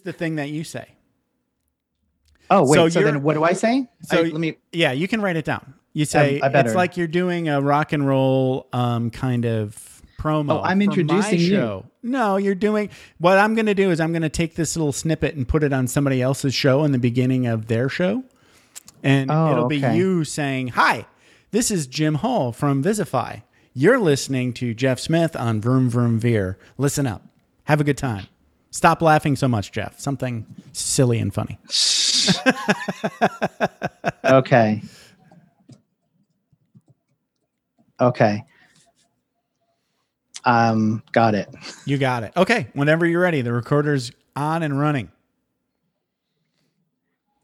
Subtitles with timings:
[0.00, 0.86] the thing that you say.
[2.50, 3.88] Oh wait, So so, then what do I say?
[4.02, 4.56] So I- let me.
[4.72, 5.74] Yeah, you can write it down.
[5.92, 6.68] You say better.
[6.68, 10.52] it's like you're doing a rock and roll um, kind of promo.
[10.58, 11.84] Oh, I'm introducing you.
[12.02, 14.92] No, you're doing what I'm going to do is I'm going to take this little
[14.92, 18.22] snippet and put it on somebody else's show in the beginning of their show,
[19.02, 21.06] and Oh, it'll be you saying, "Hi,
[21.50, 23.42] this is Jim Hall from Visify.
[23.74, 26.56] You're listening to Jeff Smith on Vroom Vroom Veer.
[26.78, 27.22] Listen up,
[27.64, 28.26] have a good time.
[28.70, 29.98] Stop laughing so much, Jeff.
[29.98, 31.58] Something silly and funny."
[34.24, 34.82] Okay.
[38.00, 38.44] Okay.
[40.44, 41.48] Um, got it.
[41.84, 42.32] You got it.
[42.36, 45.10] Okay, whenever you're ready, the recorder's on and running.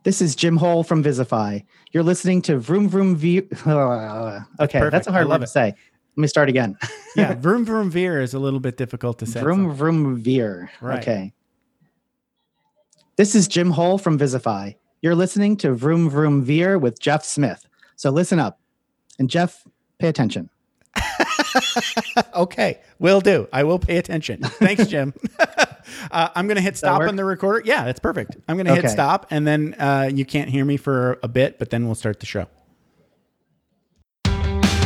[0.04, 1.64] This is Jim Hole from Visify.
[1.92, 3.46] You're listening to Vroom Vroom View.
[3.66, 4.92] okay, perfect.
[4.92, 5.74] that's a hard one to say.
[6.16, 6.76] Let me start again.
[7.16, 9.40] Yeah, vroom vroom veer is a little bit difficult to say.
[9.40, 10.70] Vroom Vroom Veer.
[10.82, 10.98] Right.
[10.98, 11.32] Okay.
[13.16, 14.74] This is Jim Hole from Visify.
[15.00, 17.66] You're listening to Vroom Vroom Veer with Jeff Smith.
[17.96, 18.60] So listen up.
[19.18, 19.66] And Jeff,
[19.98, 20.50] pay attention.
[22.34, 23.48] okay, will do.
[23.50, 24.42] I will pay attention.
[24.42, 25.14] Thanks, Jim.
[26.10, 27.62] uh, I'm going to hit stop on the recorder.
[27.64, 28.36] Yeah, that's perfect.
[28.46, 31.58] I'm going to hit stop, and then uh, you can't hear me for a bit,
[31.58, 32.46] but then we'll start the show.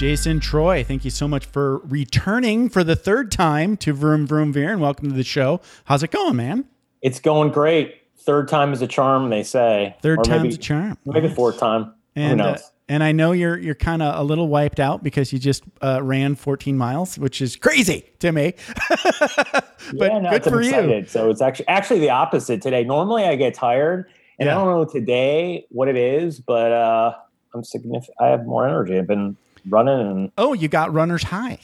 [0.00, 4.50] Jason Treu, thank you so much for returning for the third time to Vroom Vroom
[4.50, 5.60] Veer, and welcome to the show.
[5.84, 6.64] How's it going, man?
[7.02, 7.96] It's going great.
[8.20, 9.94] Third time is a charm, they say.
[10.00, 10.98] Third Or time's maybe, a charm.
[11.04, 11.92] Maybe fourth time.
[12.16, 12.70] And Who uh, knows?
[12.88, 16.00] and I know you're you're kind of a little wiped out because you just uh,
[16.02, 18.54] ran 14 miles, which is crazy to me.
[18.88, 21.04] but yeah, no, good for you.
[21.08, 22.84] So it's actually actually the opposite today.
[22.84, 24.06] Normally I get tired,
[24.38, 24.56] and Yeah.
[24.56, 27.12] I don't know today what it is, but uh,
[27.52, 28.16] I'm significant.
[28.18, 28.96] I have more energy.
[28.96, 29.36] I've been
[29.68, 31.58] running, and Oh, you got runner's high.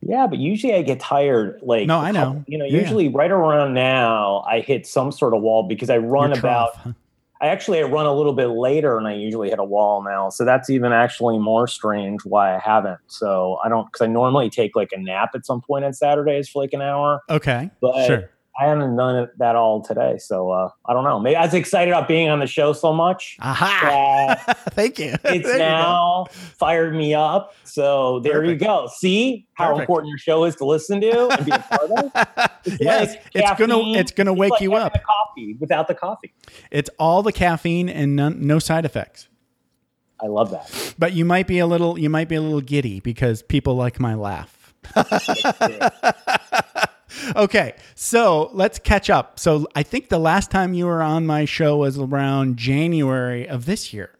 [0.00, 1.58] yeah, but usually I get tired.
[1.62, 2.44] Like No, I know.
[2.46, 2.80] You know, Yeah.
[2.80, 6.72] usually right around now I hit some sort of wall because I run Your about.
[6.74, 6.92] trough, huh?
[7.40, 10.28] I actually I run a little bit later, and I usually hit a wall now.
[10.28, 12.98] So that's even actually more strange why I haven't.
[13.06, 16.48] So I don't because I normally take like a nap at some point on Saturdays
[16.48, 18.30] for like an hour, Okay, but sure.
[18.60, 20.16] I haven't done it, that all today.
[20.18, 21.20] So uh, I don't know.
[21.20, 23.36] Maybe I was excited about being on the show so much.
[23.40, 24.34] Aha!
[24.70, 25.14] Thank you.
[25.24, 27.54] it's There you now fired me up.
[27.62, 28.60] So there Perfect.
[28.62, 28.88] you go.
[28.96, 29.82] See how Perfect.
[29.82, 32.50] important your show is to listen to and be a part of.
[32.64, 34.92] It's yes, like it's gonna it's gonna It's wake like you up.
[34.92, 36.34] coffee without the coffee.
[36.70, 39.28] It's all the caffeine and none, no side effects.
[40.20, 40.94] I love that.
[40.98, 44.00] But you might be a little you might be a little giddy because people like
[44.00, 44.74] my laugh.
[47.36, 49.38] okay, so let's catch up.
[49.38, 53.64] So I think the last time you were on my show was around January of
[53.66, 54.10] this year.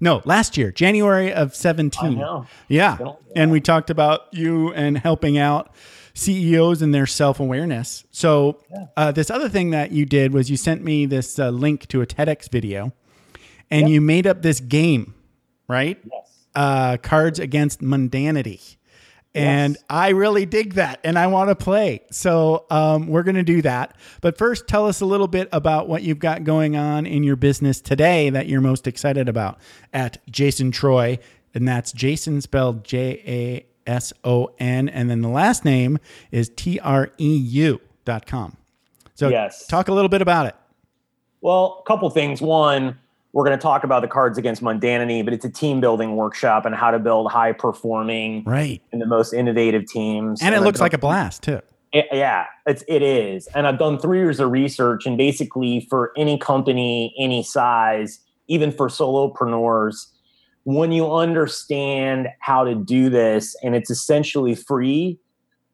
[0.00, 2.00] No, last year, January of 17.
[2.04, 2.46] I know.
[2.68, 2.98] Yeah.
[3.00, 5.72] A- And we talked about you and helping out
[6.14, 8.04] CEOs and their self awareness.
[8.10, 8.58] So,
[8.96, 12.02] uh, this other thing that you did was you sent me this uh, link to
[12.02, 12.92] a TEDx video
[13.70, 15.14] and you made up this game,
[15.68, 15.98] right?
[16.04, 16.38] Yes.
[16.54, 18.76] Uh, Cards Against Mundanity.
[19.34, 19.84] And Yes.
[19.88, 22.02] I really dig that and I want to play.
[22.10, 23.96] So um, we're going to do that.
[24.20, 27.36] But first, tell us a little bit about what you've got going on in your
[27.36, 29.58] business today that you're most excited about
[29.92, 31.16] at Jason Treu.
[31.54, 34.88] And that's Jason spelled J A S O N.
[34.90, 35.98] And then the last name
[36.30, 38.56] is T R E U dot com.
[39.14, 39.66] So Yes.
[39.66, 40.56] talk a little bit about it.
[41.40, 42.40] Well, a couple things.
[42.42, 42.98] One,
[43.32, 46.66] we're going to talk about the cards against mundanity, but it's a team building workshop
[46.66, 48.82] and how to build high performing Right.
[48.92, 50.42] and the most innovative teams.
[50.42, 51.60] And it I've looks done- like a blast too.
[51.92, 53.46] It- yeah, it's it is.
[53.54, 58.18] And I've done three years of research, and basically for any company, any size,
[58.48, 60.06] even for solopreneurs,
[60.64, 65.18] when you understand how to do this, and it's essentially free.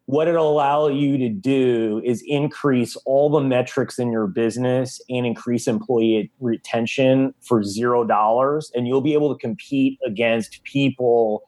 [0.09, 5.27] What it'll allow you to do is increase all the metrics in your business and
[5.27, 8.73] increase employee retention for zero dollars.
[8.75, 11.43] And you'll be able to compete against people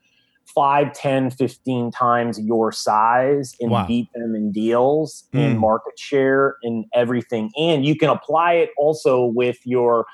[0.54, 3.86] 5 10 15 times your size and Wow.
[3.86, 5.38] beat them in deals Mm.
[5.40, 10.04] and market share and everything and you can apply it also with your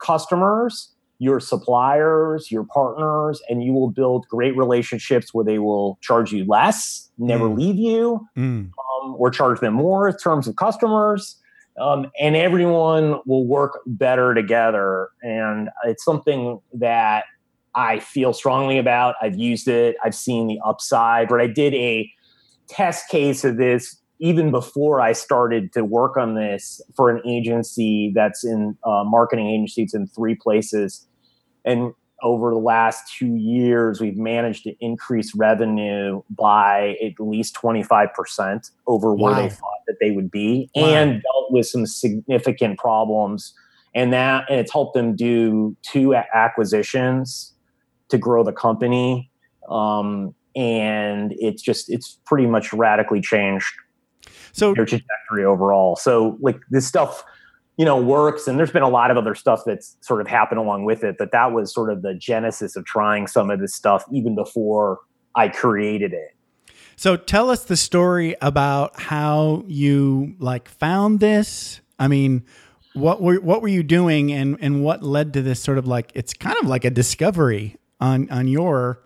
[0.00, 6.32] customers your suppliers, your partners, and you will build great relationships where they will charge
[6.32, 7.56] you less, never Mm.
[7.56, 8.70] leave you, Mm.
[9.02, 11.40] um, or charge them more in terms of customers.
[11.78, 15.10] Um, and everyone will work better together.
[15.22, 17.24] And it's something that
[17.74, 19.14] I feel strongly about.
[19.20, 21.28] I've used it, I've seen the upside.
[21.28, 22.10] But I did a
[22.68, 28.12] test case of this even before I started to work on this for an agency
[28.14, 29.82] that's in uh, marketing agency.
[29.82, 31.06] It's in three places.
[31.64, 31.92] And
[32.22, 39.14] over the last two years, we've managed to increase revenue by at least 25% over
[39.14, 40.84] where they thought that they would be Wow.
[40.86, 43.52] and dealt with some significant problems.
[43.94, 47.52] And that, and it's helped them do two a- acquisitions
[48.08, 49.30] to grow the company.
[49.68, 53.66] Um, and it's just, it's pretty much radically changed
[54.56, 55.96] So their trajectory overall.
[55.96, 57.22] So like this stuff,
[57.76, 60.58] you know, works and there's been a lot of other stuff that's sort of happened
[60.58, 63.74] along with it, but that was sort of the genesis of trying some of this
[63.74, 65.00] stuff even before
[65.34, 66.30] I created it.
[66.96, 71.82] So tell us the story about how you like found this.
[71.98, 72.44] I mean,
[72.94, 76.10] what were what were you doing and and what led to this sort of like
[76.14, 79.02] it's kind of like a discovery on on your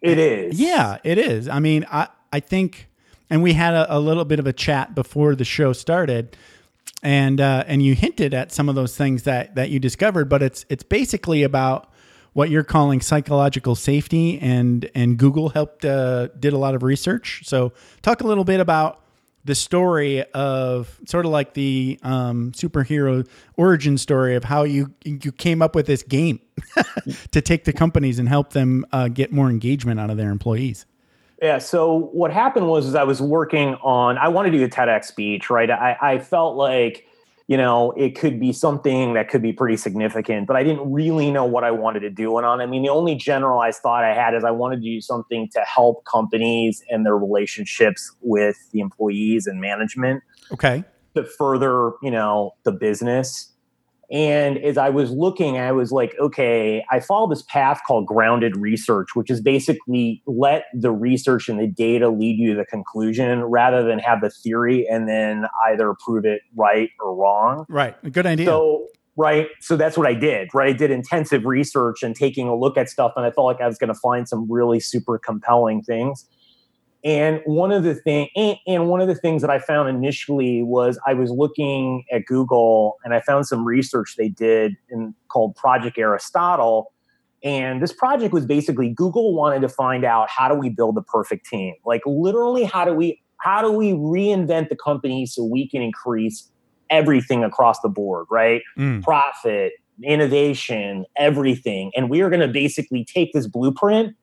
[0.00, 0.58] It is.
[0.58, 1.46] Yeah, it is.
[1.50, 2.88] I mean, I I think
[3.30, 6.36] and we had a, a little bit of a chat before the show started
[7.02, 10.42] and uh, and you hinted at some of those things that that you discovered, but
[10.42, 11.90] it's it's basically about
[12.32, 17.42] what you're calling psychological safety, and and Google helped uh, did a lot of research.
[17.44, 19.02] So talk a little bit about
[19.44, 23.26] the story of sort of like the um, superhero
[23.56, 26.40] origin story of how you you came up with this game
[27.30, 30.86] to take the companies and help them uh, get more engagement out of their employees.
[31.42, 31.58] Yeah.
[31.58, 34.16] So what happened was, is I was working on.
[34.18, 35.70] I wanted to do a TEDx speech, right?
[35.70, 37.06] I, I felt like,
[37.46, 41.30] you know, it could be something that could be pretty significant, but I didn't really
[41.30, 42.60] know what I wanted to do And on.
[42.60, 45.60] I mean, the only generalized thought I had is I wanted to do something to
[45.60, 50.22] help companies and their relationships with the employees and management
[50.52, 50.84] Okay.
[51.14, 53.52] to further, you know, the business.
[54.10, 58.56] And as I was looking, I was like, okay, I follow this path called grounded
[58.56, 63.42] research, which is basically let the research and the data lead you to the conclusion
[63.44, 67.66] rather than have the theory and then either prove it right or wrong.
[67.68, 67.96] Right.
[68.04, 68.46] A good idea.
[68.46, 68.86] So,
[69.16, 69.48] right.
[69.60, 70.74] So that's what I did, right?
[70.74, 73.66] I did intensive research and taking a look at stuff, and I felt like I
[73.66, 76.28] was going to find some really super compelling things.
[77.04, 80.62] And one of the thing, and, and one of the things that I found initially
[80.62, 85.54] was I was looking at Google, and I found some research they did in called
[85.56, 86.92] Project Aristotle.
[87.44, 91.02] And this project was basically Google wanted to find out how do we build the
[91.02, 95.68] perfect team, like literally how do we how do we reinvent the company so we
[95.68, 96.50] can increase
[96.90, 98.62] everything across the board, right?
[98.78, 99.02] Mm.
[99.02, 101.92] Profit, innovation, everything.
[101.94, 104.16] And we are going to basically take this blueprint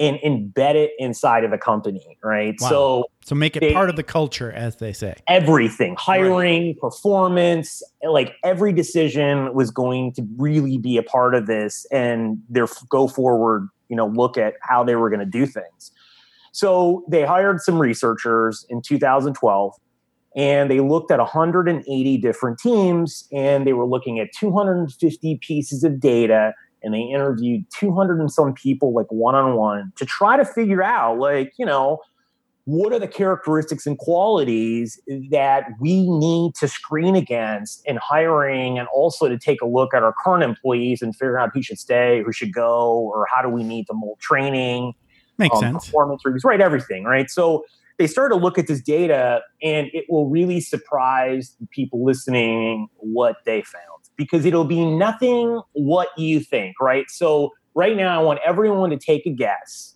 [0.00, 2.54] and embed it inside of the company, right?
[2.60, 2.68] Wow.
[2.68, 5.14] So So make it they- part of the culture, as they say.
[5.26, 11.84] everything, hiring, performance, like every decision was going to really be a part of this
[11.90, 15.90] and their go forward, you know, look at how they were going to do things.
[16.52, 19.74] So they hired some researchers in 2012
[20.36, 25.98] and they looked at 180 different teams and they were looking at 250 pieces of
[26.00, 26.52] data
[26.82, 30.82] and they interviewed 200 and some people like one on one to try to figure
[30.82, 31.98] out like, you know,
[32.64, 35.00] what are the characteristics and qualities
[35.30, 40.02] that we need to screen against in hiring and also to take a look at
[40.02, 43.48] our current employees and figure out who should stay, who should go, or how do
[43.48, 44.92] we need to mold training,
[45.38, 45.86] Makes um, sense.
[45.86, 46.60] performance reviews, right?
[46.60, 47.30] Everything, right?
[47.30, 47.64] So
[47.98, 53.36] they started to look at this data and it will really surprise people listening what
[53.44, 53.84] they found
[54.16, 57.04] because it'll be nothing what you think, right?
[57.08, 59.94] So right now, I want everyone to take a guess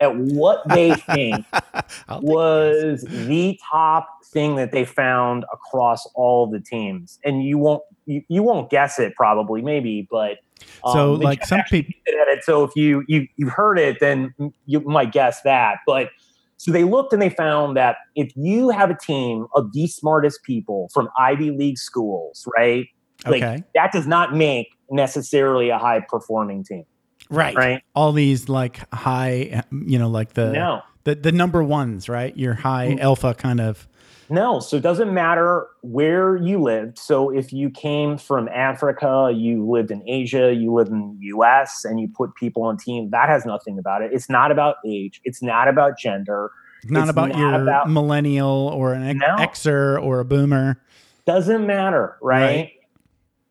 [0.00, 1.44] at what they think
[2.20, 8.22] was the top thing that they found across all the teams and you won't you,
[8.28, 10.38] you won't guess it probably maybe but
[10.82, 14.34] So, um, like, some people it so if you you you've heard it then
[14.66, 16.10] you might guess that but
[16.56, 20.42] so they looked and they found that if you have a team of the smartest
[20.44, 22.86] people from Ivy League schools right
[23.26, 23.62] like Okay.
[23.74, 26.84] that does not make necessarily a high performing team
[27.30, 27.56] Right.
[27.56, 32.34] right All these like high, you know, like the no the, the number ones, right?
[32.36, 33.00] Your high Mm.
[33.00, 33.86] alpha kind of.
[34.30, 36.98] No, so it doesn't matter where you lived.
[36.98, 41.84] So if you came from Africa, you lived in Asia, you live in the US,
[41.84, 44.12] and you put people on team, that has nothing about it.
[44.12, 46.50] It's not about age, it's not about gender.
[46.82, 49.36] It's not It's about not your about- millennial or an No.
[49.38, 50.78] Xer or a boomer.
[51.26, 52.42] Doesn't matter, right?
[52.44, 52.70] Right.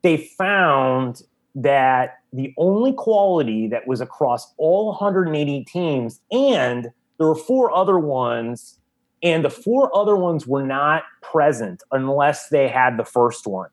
[0.03, 1.21] They found
[1.55, 7.97] that the only quality that was across all 180 teams, and there were four other
[7.99, 8.79] ones,
[9.23, 13.69] and the four other ones were not present unless they had the first one,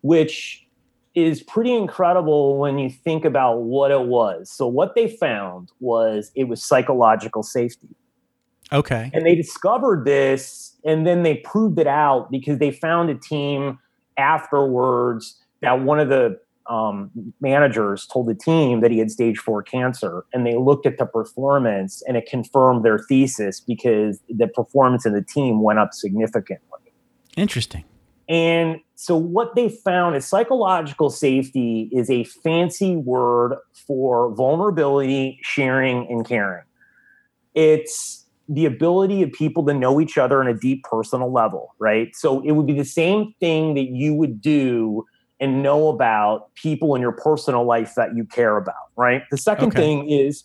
[0.00, 0.66] which
[1.14, 4.50] is pretty incredible when you think about what it was.
[4.50, 7.88] So, what they found was it was psychological safety.
[8.72, 9.10] Okay.
[9.14, 13.78] And they discovered this and then they proved it out because they found a team
[14.16, 19.62] afterwards that one of the um, managers told the team that he had stage four
[19.62, 25.06] cancer and they looked at the performance and it confirmed their thesis because the performance
[25.06, 26.80] of the team went up significantly.
[27.36, 27.84] Interesting.
[28.28, 33.54] And so, what they found is psychological safety is a fancy word
[33.86, 36.64] for vulnerability, sharing, and caring.
[37.54, 42.14] It's the ability of people to know each other on a deep personal level, right?
[42.16, 45.04] So, it would be the same thing that you would do
[45.40, 49.22] and know about people in your personal life that you care about, right?
[49.30, 49.80] The second Okay.
[49.80, 50.44] thing is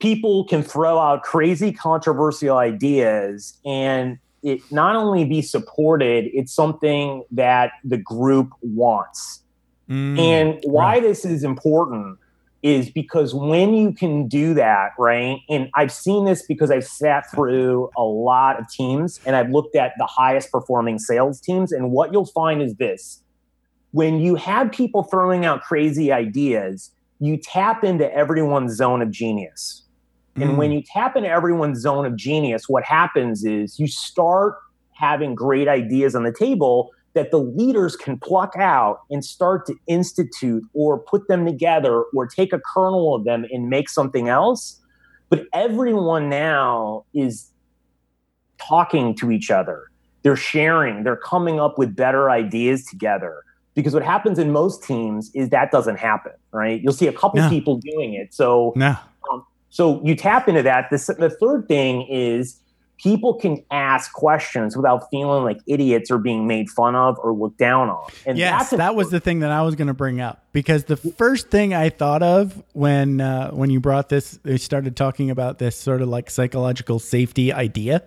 [0.00, 7.22] people can throw out crazy controversial ideas and it not only be supported, it's something
[7.30, 9.44] that the group wants.
[9.88, 11.02] Mm, And why right.
[11.02, 12.18] this is important
[12.62, 15.38] is because when you can do that, right?
[15.50, 19.74] And I've seen this because I've sat through a lot of teams and I've looked
[19.74, 21.72] at the highest performing sales teams.
[21.72, 23.20] And what you'll find is this
[23.90, 29.82] when you have people throwing out crazy ideas, you tap into everyone's zone of genius.
[30.36, 30.56] And Mm.
[30.56, 34.54] when you tap into everyone's zone of genius, what happens is you start
[34.94, 39.74] having great ideas on the table that the leaders can pluck out and start to
[39.86, 44.80] institute or put them together or take a kernel of them and make something else.
[45.28, 47.50] But everyone now is
[48.58, 49.84] talking to each other.
[50.22, 53.42] They're sharing, they're coming up with better ideas together.
[53.74, 56.80] Because what happens in most teams is that doesn't happen, right?
[56.82, 57.48] You'll see a couple No.
[57.48, 58.34] people doing it.
[58.34, 58.94] So no.
[59.32, 60.90] Um, so you tap into that.
[60.90, 62.60] The, the third thing is
[63.02, 67.58] people can ask questions without feeling like idiots or being made fun of or looked
[67.58, 68.08] down on.
[68.24, 70.84] And Yes, that's that was the thing that I was going to bring up because
[70.84, 75.30] the first thing I thought of when uh, when you brought this, they started talking
[75.30, 78.02] about this sort of like psychological safety idea,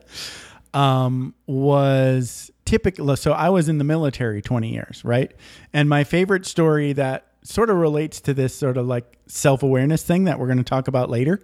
[0.74, 3.16] um, was typical.
[3.18, 5.32] So I was in the military twenty years, right?
[5.74, 10.04] And my favorite story that sort of relates to this sort of like self awareness
[10.04, 11.42] thing that we're going to talk about later,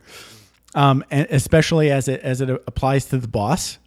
[0.75, 3.78] um, and especially as it as it applies to the boss.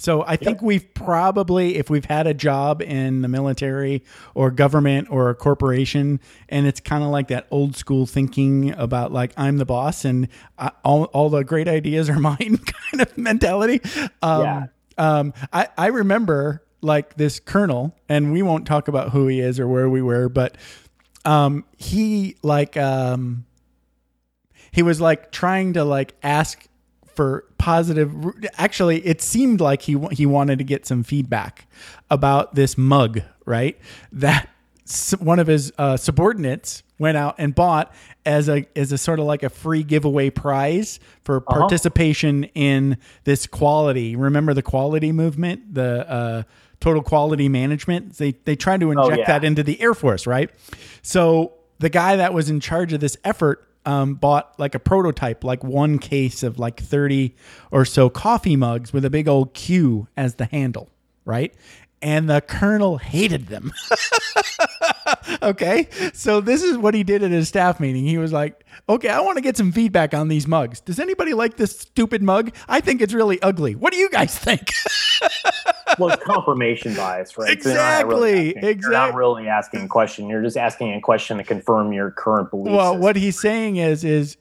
[0.00, 5.08] So I think we've probably, if we've had a job in the military or government
[5.10, 9.56] or a corporation, and it's kind of like that old school thinking about like I'm
[9.58, 13.80] the boss and I, all all the great ideas are mine kind of mentality.
[14.22, 14.66] Um, Yeah.
[14.98, 19.58] um, I I remember like this colonel, and we won't talk about who he is
[19.58, 20.56] or where we were, but
[21.24, 23.46] um, he like um,
[24.70, 26.66] he was like trying to like ask
[27.14, 28.14] for positive
[28.58, 31.66] actually it seemed like he he wanted to get some feedback
[32.10, 33.78] about this mug right?
[34.12, 34.48] That
[35.18, 37.92] one of his uh, subordinates went out and bought
[38.24, 43.46] as a as a sort of like a free giveaway prize for participation in this
[43.46, 44.16] quality.
[44.16, 45.74] Remember the quality movement?
[45.74, 46.42] The uh,
[46.80, 48.14] total quality management?
[48.14, 49.26] They they tried to inject yeah.
[49.26, 50.50] that into the air force right?
[51.02, 55.42] So the guy that was in charge of this effort um, bought like a prototype,
[55.44, 57.34] like one case of like 30
[57.70, 60.90] or so coffee mugs with a big old Q as the handle,
[61.24, 61.54] right?
[62.02, 63.72] And the colonel hated them.
[65.42, 65.88] okay.
[66.12, 68.04] So this is what he did at his staff meeting.
[68.04, 70.80] He was like, okay, I want to get some feedback on these mugs.
[70.82, 72.54] Does anybody like this stupid mug?
[72.68, 73.74] I think it's really ugly.
[73.74, 74.70] What do you guys think?
[75.98, 77.62] well, it's confirmation bias, right?
[77.62, 80.28] So you're not really Exactly, You're not really asking a question.
[80.28, 82.76] You're just asking a question to confirm your current beliefs.
[82.76, 84.36] well, what he's saying is, is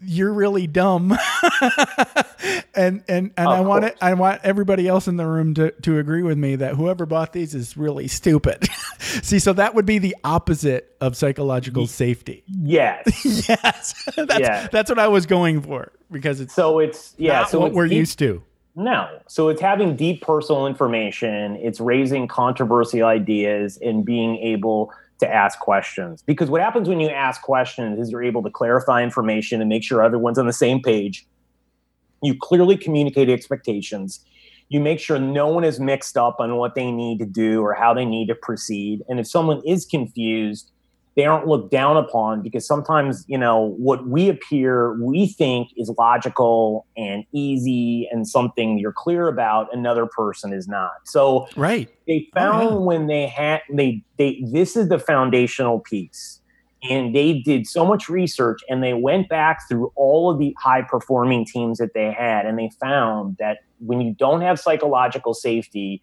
[0.00, 1.12] you're really dumb,
[2.74, 3.96] and and and I Of want it.
[4.00, 7.32] I want everybody else in the room to to agree with me that whoever bought
[7.32, 8.64] these is really stupid.
[8.98, 12.44] See, so that would be the opposite of psychological safety.
[12.46, 13.04] Yes.
[13.48, 14.68] yes, that's Yeah.
[14.70, 17.44] that's what I was going for because it's So it's yeah.
[17.46, 18.42] so what we're deep- used to.
[18.74, 19.18] No.
[19.28, 25.58] So it's having deep personal information, it's raising controversial ideas and being able to ask
[25.60, 26.22] questions.
[26.22, 29.84] Because what happens when you ask questions is you're able to clarify information and make
[29.84, 31.26] sure everyone's on the same page.
[32.22, 34.24] You clearly communicate expectations.
[34.68, 37.74] You make sure no one is mixed up on what they need to do or
[37.74, 39.02] how they need to proceed.
[39.08, 40.71] And if someone is confused,
[41.14, 45.92] they aren't looked down upon because sometimes you know what we appear we think is
[45.98, 50.92] logical and easy and something you're clear about another person is not.
[51.04, 51.88] So right.
[52.06, 52.86] they oh, found oh, yeah.
[52.86, 56.38] when they had they they this is the foundational piece.
[56.90, 60.82] And they did so much research and they went back through all of the high
[60.82, 66.02] performing teams that they had and they found that when you don't have psychological safety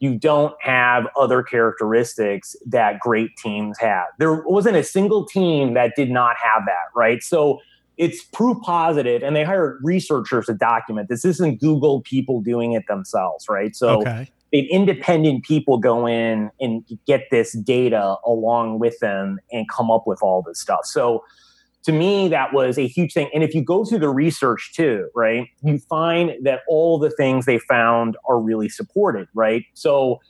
[0.00, 4.06] you don't have other characteristics that great teams have.
[4.18, 7.22] There wasn't a single team that did not have that, right?
[7.22, 7.60] So
[7.96, 11.22] it's proof positive, and they hired researchers to document this.
[11.22, 13.74] This isn't Google people doing it themselves, right?
[13.74, 14.30] So okay.
[14.52, 20.06] they independent people go in and get this data along with them and come up
[20.06, 20.84] with all this stuff.
[20.84, 21.24] So
[21.84, 23.30] to me, that was a huge thing.
[23.32, 27.46] And if you go through the research too, right, you find that all the things
[27.46, 29.64] they found are really supported, right?
[29.74, 30.20] So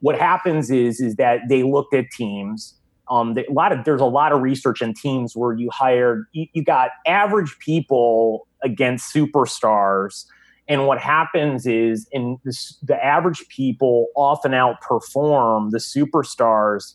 [0.00, 2.74] what happens is is that they looked at teams.
[3.10, 6.46] Um, a lot of there's a lot of research in teams where you hired you,
[6.52, 10.26] you got average people against superstars.
[10.68, 16.94] And what happens is, in this, the average people often outperform the superstars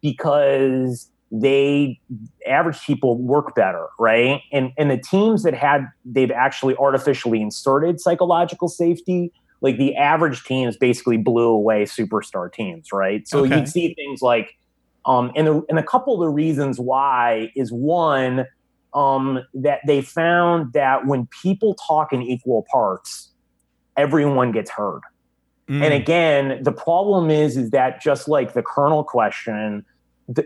[0.00, 1.98] because they
[2.46, 4.42] average people work better, right?
[4.52, 10.44] And and the teams that had they've actually artificially inserted psychological safety, like the average
[10.44, 13.26] teams basically blew away superstar teams, right?
[13.26, 13.56] So okay.
[13.56, 14.58] you'd see things like
[15.06, 18.44] um and the and a couple of the reasons why is one
[18.92, 23.30] um that they found that when people talk in equal parts,
[23.96, 25.00] everyone gets heard.
[25.70, 25.82] Mm.
[25.82, 29.86] And again, the problem is is that just like the colonel question,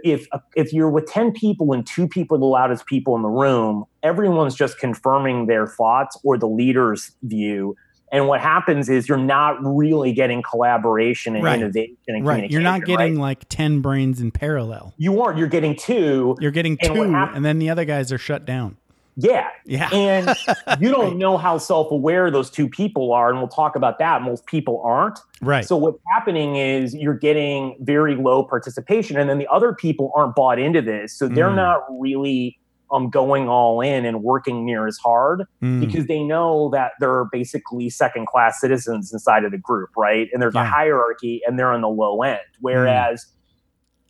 [0.04, 3.28] if if you're with 10 people and two people are the loudest people in the
[3.28, 7.74] room everyone's just confirming their thoughts or the leader's view
[8.12, 11.60] and what happens is you're not really getting collaboration and right.
[11.60, 12.50] innovation and right.
[12.50, 13.38] You're not getting right?
[13.38, 14.94] like 10 brains in parallel.
[14.96, 15.38] You aren't.
[15.38, 16.36] You're getting two.
[16.40, 18.76] You're getting two, and, and then the other guys are shut down.
[19.16, 19.48] Yeah.
[19.64, 19.88] Yeah.
[19.92, 20.36] And
[20.80, 23.30] you don't know how self aware those two people are.
[23.30, 24.22] And we'll talk about that.
[24.22, 25.18] Most people aren't.
[25.40, 25.64] Right.
[25.64, 29.16] So what's happening is you're getting very low participation.
[29.16, 31.16] And then the other people aren't bought into this.
[31.16, 31.56] So they're mm.
[31.56, 32.58] not really
[32.92, 35.80] um, going all in and working near as hard mm.
[35.80, 39.90] because they know that they're basically second class citizens inside of the group.
[39.96, 40.28] Right.
[40.32, 40.62] And there's yeah.
[40.62, 42.38] a hierarchy and they're on the low end.
[42.38, 42.60] Mm.
[42.60, 43.30] Whereas, mm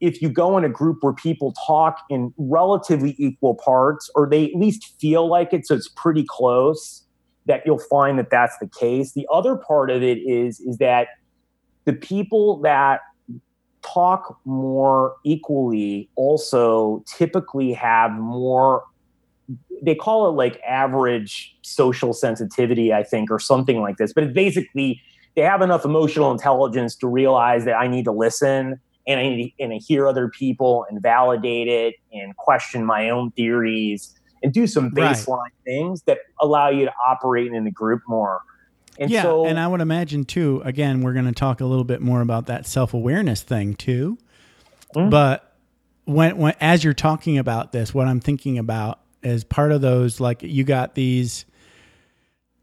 [0.01, 4.47] if you go in a group where people talk in relatively equal parts, or they
[4.47, 7.05] at least feel like it, so it's pretty close,
[7.47, 9.13] that you'll find that that's the case.
[9.13, 11.09] The other part of it is is that
[11.85, 13.01] the people that
[13.83, 18.85] talk more equally also typically have more
[19.81, 24.33] they call it like average social sensitivity i think or something like this but it's
[24.33, 25.01] basically
[25.37, 29.73] they have enough emotional intelligence to realize that i need to listen and I, and
[29.73, 34.91] I hear other people and validate it and question my own theories and do some
[34.91, 35.53] baseline right.
[35.65, 38.41] things that allow you to operate in the group more.
[38.99, 40.63] And yeah, so, and I would imagine too.
[40.65, 44.19] Again, we're going to talk a little bit more about that self awareness thing too.
[44.95, 45.11] Mm-hmm.
[45.11, 45.57] But
[46.05, 50.21] when, when as you're talking about this, what I'm thinking about is part of those
[50.21, 51.45] like you got these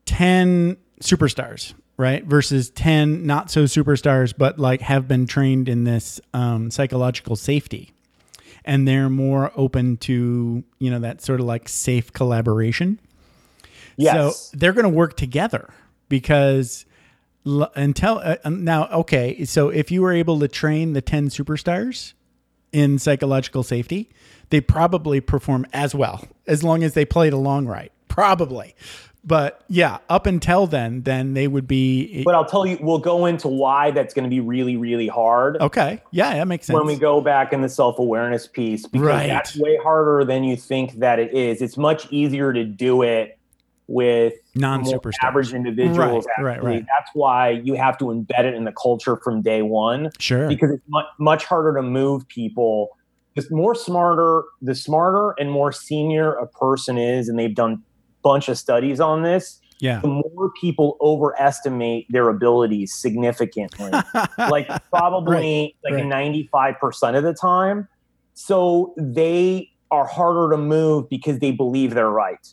[0.05, 2.23] ten superstars, right?
[2.25, 7.91] Versus 10 not so superstars, but like have been trained in this um, psychological safety.
[8.65, 12.99] And they're more open to, you know, that sort of like safe collaboration.
[13.97, 14.51] Yes.
[14.51, 15.69] So they're going to work together
[16.07, 16.85] because
[17.45, 19.43] l- until uh, now, okay.
[19.45, 22.13] So if you were able to train the 10 superstars
[22.71, 24.09] in psychological safety,
[24.49, 27.91] they probably perform as well as long as they played along right.
[28.07, 28.75] Probably.
[29.25, 32.23] But yeah, up until then, then they would be.
[32.23, 35.57] But I'll tell you, we'll go into why that's going to be really, really hard.
[35.61, 36.01] Okay.
[36.11, 36.75] Yeah, that makes sense.
[36.75, 39.27] When we go back in the self awareness piece, because right.
[39.27, 41.61] that's way harder than you think that it is.
[41.61, 43.39] It's much easier to do it
[43.87, 44.85] with non
[45.21, 46.25] average individuals.
[46.37, 46.85] Right, right, right.
[46.97, 50.11] That's why you have to embed it in the culture from day one.
[50.19, 50.49] Sure.
[50.49, 52.97] Because it's much, much harder to move people.
[53.35, 57.83] The more smarter, the smarter and more senior a person is, and they've done
[58.23, 59.59] bunch of studies on this.
[59.79, 59.99] Yeah.
[59.99, 63.91] The more people overestimate their abilities significantly,
[64.37, 67.87] like probably right, like ninety five percent of the time.
[68.33, 72.47] So they are harder to move because they believe they're right.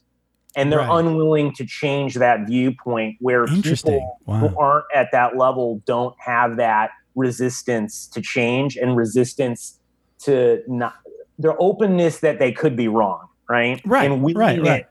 [0.57, 0.99] And they're right.
[0.99, 4.41] unwilling to change that viewpoint where people wow.
[4.41, 9.79] who aren't at that level don't have that resistance to change and resistance
[10.25, 10.95] to not
[11.39, 13.29] their openness that they could be wrong.
[13.49, 13.81] Right.
[13.85, 14.11] Right.
[14.11, 14.87] And we right, right.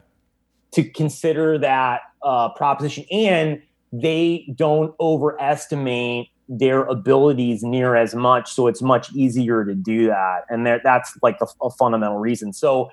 [0.71, 8.51] To consider that uh, proposition and they don't overestimate their abilities near as much.
[8.51, 10.41] So it's much easier to do that.
[10.49, 12.53] And that's like the, a fundamental reason.
[12.53, 12.89] So,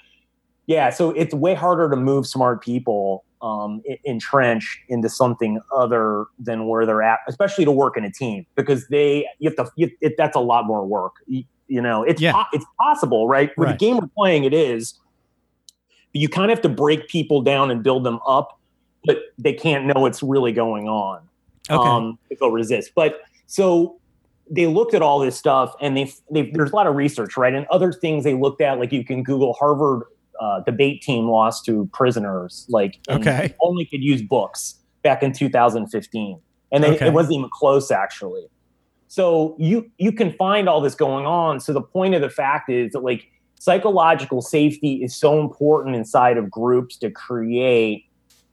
[0.67, 6.67] yeah, so it's way harder to move smart people um, entrenched into something other than
[6.67, 9.73] where they're at, especially to work in a team because they you have to.
[9.77, 11.17] You, it, that's a lot more work.
[11.27, 12.33] You, you know, it's yeah.
[12.33, 13.51] po- it's possible, right?
[13.57, 13.79] With right.
[13.79, 14.95] the game we're playing, it is.
[16.17, 18.59] You kind of have to break people down and build them up,
[19.05, 21.21] but they can't know what's really going on.
[21.69, 21.89] Okay.
[21.89, 23.99] Um, if they'll resist, but so
[24.49, 27.53] they looked at all this stuff and they they there's a lot of research, right?
[27.55, 30.05] And other things they looked at, like you can Google Harvard
[30.41, 36.41] uh, debate team lost to prisoners, like okay, only could use books back in 2015,
[36.73, 37.07] and they, okay.
[37.07, 38.47] it wasn't even close actually.
[39.09, 41.61] So you you can find all this going on.
[41.61, 46.37] So the point of the fact is that like psychological safety is so important inside
[46.37, 48.05] of groups to create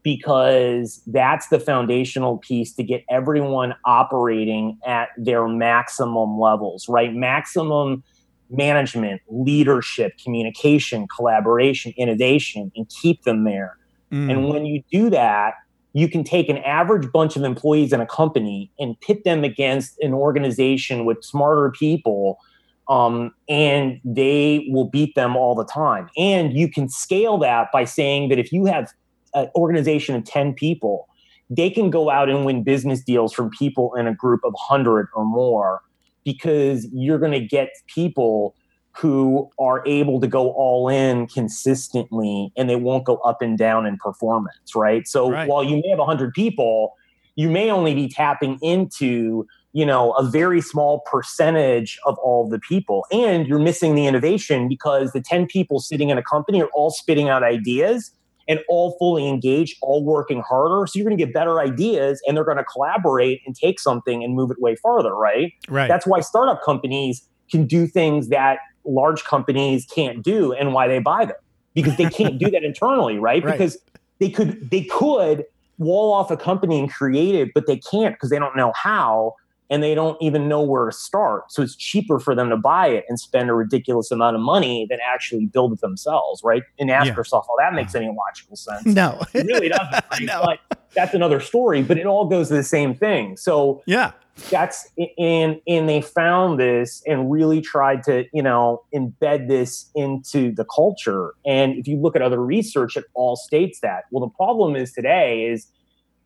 [0.04, 7.13] because that's the foundational piece to get everyone operating at their maximum levels, right?
[7.13, 8.04] Maximum
[8.50, 13.78] management, leadership, communication, collaboration, innovation, and keep them there.
[14.12, 14.30] Mm.
[14.30, 15.54] And when you do that,
[15.94, 19.98] you can take an average bunch of employees in a company and pit them against
[20.00, 22.39] an organization with smarter people
[22.88, 27.86] um, and they will beat them all the time and you can scale that by
[27.86, 28.91] saying that if you have
[29.34, 31.08] an organization of 10 people
[31.50, 35.08] they can go out and win business deals from people in a group of 100
[35.15, 35.82] or more
[36.24, 38.56] because you're going to get people
[38.96, 43.86] who are able to go all in consistently and they won't go up and down
[43.86, 45.08] in performance, right?
[45.08, 45.48] So right.
[45.48, 46.93] while you may have 100 people,
[47.36, 52.60] you may only be tapping into you know a very small percentage of all the
[52.60, 56.70] people and you're missing the innovation because the 10 people sitting in a company are
[56.74, 58.12] all spitting out ideas
[58.48, 60.86] and all fully engaged, all working harder.
[60.88, 64.24] So you're going to get better ideas and they're going to collaborate and take something
[64.24, 65.54] and move it way farther, right?
[65.70, 65.88] Right.
[65.88, 71.00] That's why startup companies can do things that large companies can't do and why they
[71.00, 71.38] buy them
[71.74, 73.44] because they can't do that internally, right?
[73.44, 73.52] right?
[73.54, 73.78] Because
[74.20, 75.46] they could they could
[75.78, 79.36] wall off a company and create it, but they can't because they don't know how
[79.74, 81.52] and they don't even know where to start.
[81.52, 84.86] So it's cheaper for them to buy it and spend a ridiculous amount of money
[84.88, 86.62] than actually build it themselves, right?
[86.78, 87.16] And ask yeah.
[87.16, 88.86] yourself, well, that makes any logical sense.
[88.86, 90.06] No, it really doesn't.
[90.12, 90.22] Right?
[90.22, 90.44] no.
[90.70, 93.36] But that's another story, but it all goes to the same thing.
[93.36, 94.12] So yeah,
[94.52, 100.54] that's and and they found this and really tried to you know embed this into
[100.54, 101.34] the culture.
[101.48, 104.04] And if you look at other research, it all states that.
[104.12, 105.66] Well, the problem is today is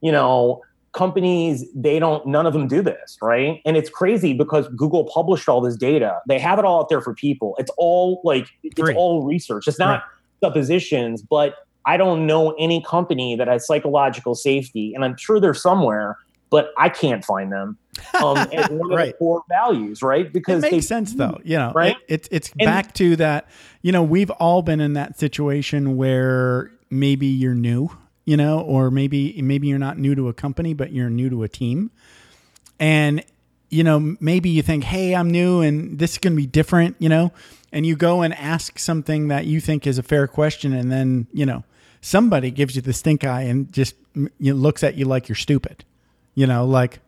[0.02, 4.68] you know companies they don't none of them do this right and it's crazy because
[4.70, 8.22] google published all this data they have it all out there for people it's all
[8.24, 8.96] like it's Free.
[8.96, 10.02] all research it's not right.
[10.44, 15.54] suppositions but i don't know any company that has psychological safety and i'm sure they're
[15.54, 16.18] somewhere
[16.50, 17.78] but i can't find them
[18.24, 19.08] um, as one right.
[19.10, 22.04] of the core values right because it makes they, sense though you know right it,
[22.08, 23.48] it's it's and, back to that
[23.82, 27.90] you know we've all been in that situation where maybe you're new
[28.28, 31.44] you know, or maybe maybe you're not new to a company, but you're new to
[31.44, 31.90] a team.
[32.78, 33.24] And
[33.70, 36.98] you know, maybe you think, "Hey, I'm new and this is going to be different,"
[37.00, 37.32] you know,
[37.72, 41.28] and you go and ask something that you think is a fair question and then,
[41.34, 41.64] you know,
[42.02, 45.36] somebody gives you the stink eye and just you know, looks at you like you're
[45.38, 45.86] stupid.
[46.36, 47.00] You know, like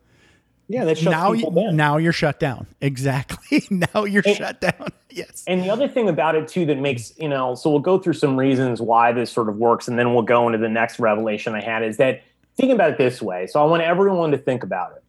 [0.70, 1.76] yeah, that shuts now, people down.
[1.76, 2.68] Now you're shut down.
[2.82, 3.64] Exactly.
[3.72, 4.90] now you're and, shut down.
[5.12, 5.44] Yes.
[5.48, 8.14] And the other thing about it too that makes, you know, so we'll go through
[8.14, 11.56] some reasons why this sort of works and then we'll go into the next revelation
[11.56, 12.22] I had is that
[12.58, 13.48] think about it this way.
[13.48, 15.04] So I want everyone to think about it.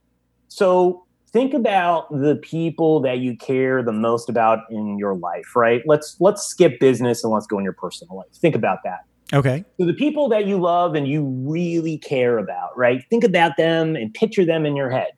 [0.49, 5.83] So think about the people that you care the most about in your life, right?
[5.85, 8.33] Let's let's skip business and let's go in your personal life.
[8.33, 9.01] Think about that.
[9.35, 9.65] Okay.
[9.79, 13.05] So the people that you love and you really care about, right?
[13.11, 15.11] Think about them and picture them in your head.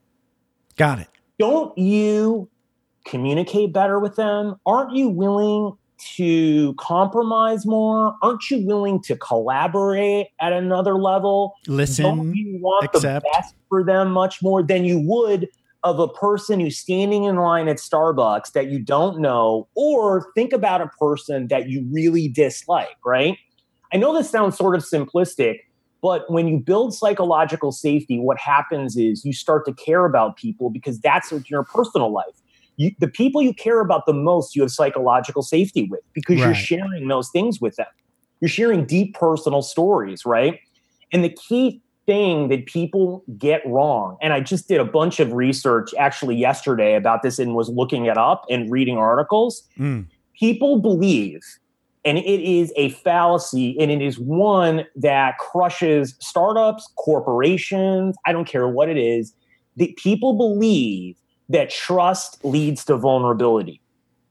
[0.77, 1.09] Got it.
[1.39, 2.49] Don't you
[3.05, 4.57] communicate better with them?
[4.67, 5.77] Aren't you willing
[6.17, 8.15] to compromise more?
[8.23, 11.55] Aren't you willing to collaborate at another level?
[11.67, 13.25] Listen, Don't you want accept.
[13.25, 15.49] the best for them much more than you would
[15.85, 20.53] of a person who's standing in line at Starbucks that you don't know, or think
[20.53, 23.37] about a person that you really dislike, right?
[23.93, 25.59] I know this sounds sort of simplistic,
[26.03, 30.69] but when you build psychological safety, what happens is you start to care about people
[30.69, 32.35] because that's what your personal life.
[32.77, 36.47] You, the people you care about the most, you have psychological safety with because right.
[36.47, 37.87] you're sharing those things with them.
[38.41, 40.59] You're sharing deep personal stories, right?
[41.13, 45.33] And the key thing that people get wrong, and I just did a bunch of
[45.33, 49.63] research actually yesterday about this and was looking it up and reading articles.
[49.79, 50.07] Mm.
[50.37, 51.43] People believe
[52.05, 58.17] and it is a fallacy, and it is one that crushes startups, corporations.
[58.27, 59.35] I don't care what it is.
[59.77, 61.17] The people believe
[61.49, 63.81] that trust leads to vulnerability.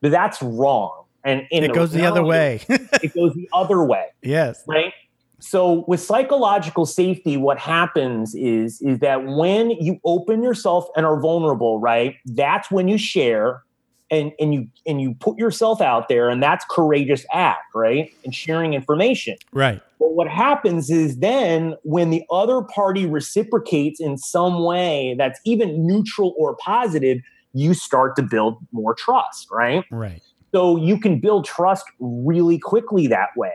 [0.02, 1.06] But that's wrong.
[1.24, 2.62] And it goes the other way.
[2.70, 4.08] it goes the other way.
[4.24, 4.64] Yes.
[4.68, 4.94] Right.
[5.40, 11.20] So with psychological safety, what happens is is that when you open yourself and are
[11.20, 12.16] vulnerable, right?
[12.26, 13.64] That's when you share
[14.12, 18.12] and and you and you put yourself out there, and that's courageous act, right?
[18.24, 19.38] And sharing information.
[19.54, 19.82] Right.
[20.00, 25.88] But what happens is then when the other party reciprocates in some way that's even
[25.88, 27.20] neutral or positive,
[27.54, 29.86] you start to build more trust, right?
[29.90, 30.22] Right.
[30.54, 33.54] So you can build trust really quickly that way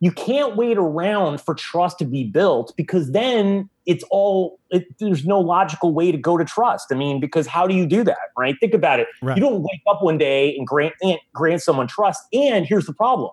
[0.00, 5.24] you can't wait around for trust to be built because then it's all it, there's
[5.24, 6.88] no logical way to go to trust.
[6.90, 8.56] I mean because how do you do that right?
[8.60, 9.08] Think about it.
[9.22, 9.36] Right.
[9.36, 12.22] you don't wake up one day and grant and grant someone trust.
[12.32, 13.30] And here's the problem.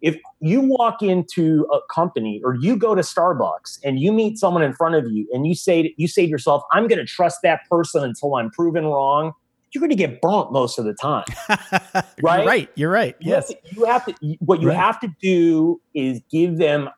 [0.00, 4.64] If you walk into a company or you go to starbucks and you meet someone
[4.64, 7.38] in front of you and you say you say to yourself i'm going to trust
[7.44, 9.32] that person until i'm proven wrong
[9.74, 11.24] you're going to get burnt most of the time.
[11.48, 12.38] right?
[12.38, 12.70] You're right.
[12.74, 13.16] You're right.
[13.20, 13.52] Yes.
[13.70, 14.76] You have to, what you right.
[14.76, 16.90] have to do is give them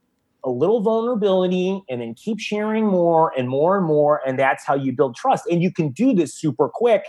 [0.45, 4.21] a little vulnerability and then keep sharing more and more and more.
[4.27, 5.45] And that's how you build trust.
[5.51, 7.05] And you can do this super quick.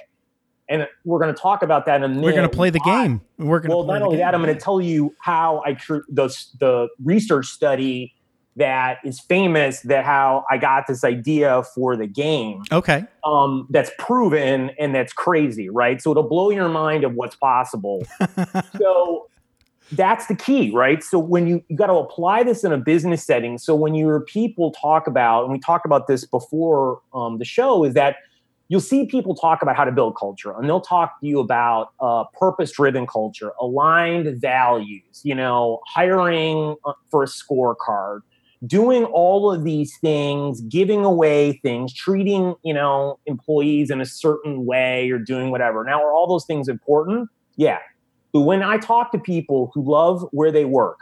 [0.68, 2.24] And we're going to talk about that in a minute.
[2.24, 3.22] We're going to play the game.
[3.38, 6.28] We're going well, not only that, I'm going to tell you how I tr- the
[6.60, 8.16] the research study
[8.56, 12.64] that is famous that how I got this idea for the game.
[12.72, 13.04] Okay.
[13.24, 16.02] Um, that's proven and that's crazy, right?
[16.02, 18.06] So it'll blow your mind of what's possible.
[18.78, 19.28] so
[19.92, 21.04] that's the key, right?
[21.04, 23.58] So when you, you got to apply this in a business setting.
[23.58, 27.84] So when your people talk about, and we talked about this before um, the show,
[27.84, 28.18] is that
[28.68, 31.90] you'll see people talk about how to build culture and they'll talk to you about
[32.00, 38.22] uh, purpose driven culture aligned values you know hiring uh, for a scorecard
[38.66, 44.66] doing all of these things, giving away things, treating, you know, employees in a certain
[44.66, 45.84] way or doing whatever.
[45.84, 47.30] Now, are all those things important?
[47.56, 47.80] Yeah.
[48.34, 51.00] But when I talk to people who love where they work,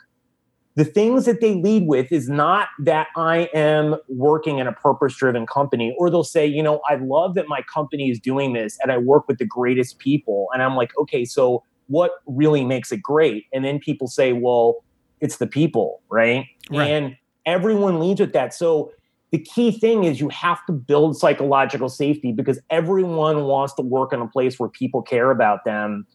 [0.76, 5.16] the things that they lead with is not that I am working in a purpose
[5.16, 8.78] driven company, or they'll say, you know, I love that my company is doing this
[8.82, 10.48] and I work with the greatest people.
[10.54, 13.46] And I'm like, okay, so what really makes it great?
[13.54, 14.84] And then people say, well,
[15.22, 16.46] it's the people, right?
[16.72, 16.90] right.
[16.90, 18.54] And everyone leads with that.
[18.54, 18.92] So
[19.32, 24.14] the key thing is you have to build psychological safety because everyone wants to work
[24.14, 26.06] in a place where people care about them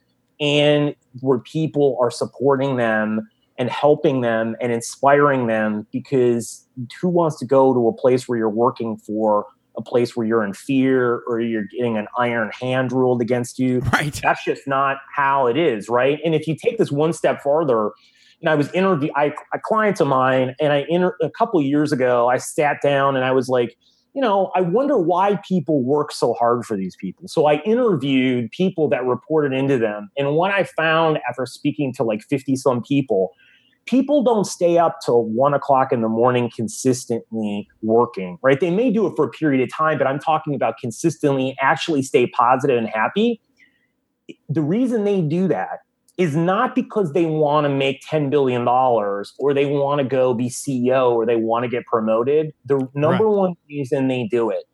[0.40, 6.64] and where people are supporting them and helping them and inspiring them because
[7.00, 10.44] who wants to go to a place where you're working for a place where you're
[10.44, 13.80] in fear or you're getting an iron hand ruled against you?
[13.92, 14.18] Right.
[14.22, 16.20] That's just not how it is right?
[16.24, 17.90] And if you take this one step farther
[18.40, 21.92] and I was interview I, a client of mine, and I inter- a couple years
[21.92, 23.76] ago, I sat down and I was like,
[24.14, 27.28] you know, I wonder why people work so hard for these people.
[27.28, 32.04] So I interviewed people that reported into them, and what I found after speaking to
[32.04, 33.32] like fifty some people,
[33.86, 38.38] people don't stay up till one o'clock in the morning consistently working.
[38.42, 38.58] Right?
[38.58, 42.02] They may do it for a period of time, but I'm talking about consistently actually
[42.02, 43.40] stay positive and happy.
[44.48, 45.80] The reason they do that
[46.18, 50.50] is not because they want to make $10 billion or they want to go be
[50.50, 52.52] CEO or they want to get promoted.
[52.66, 53.36] The number right.
[53.36, 54.64] one reason they do it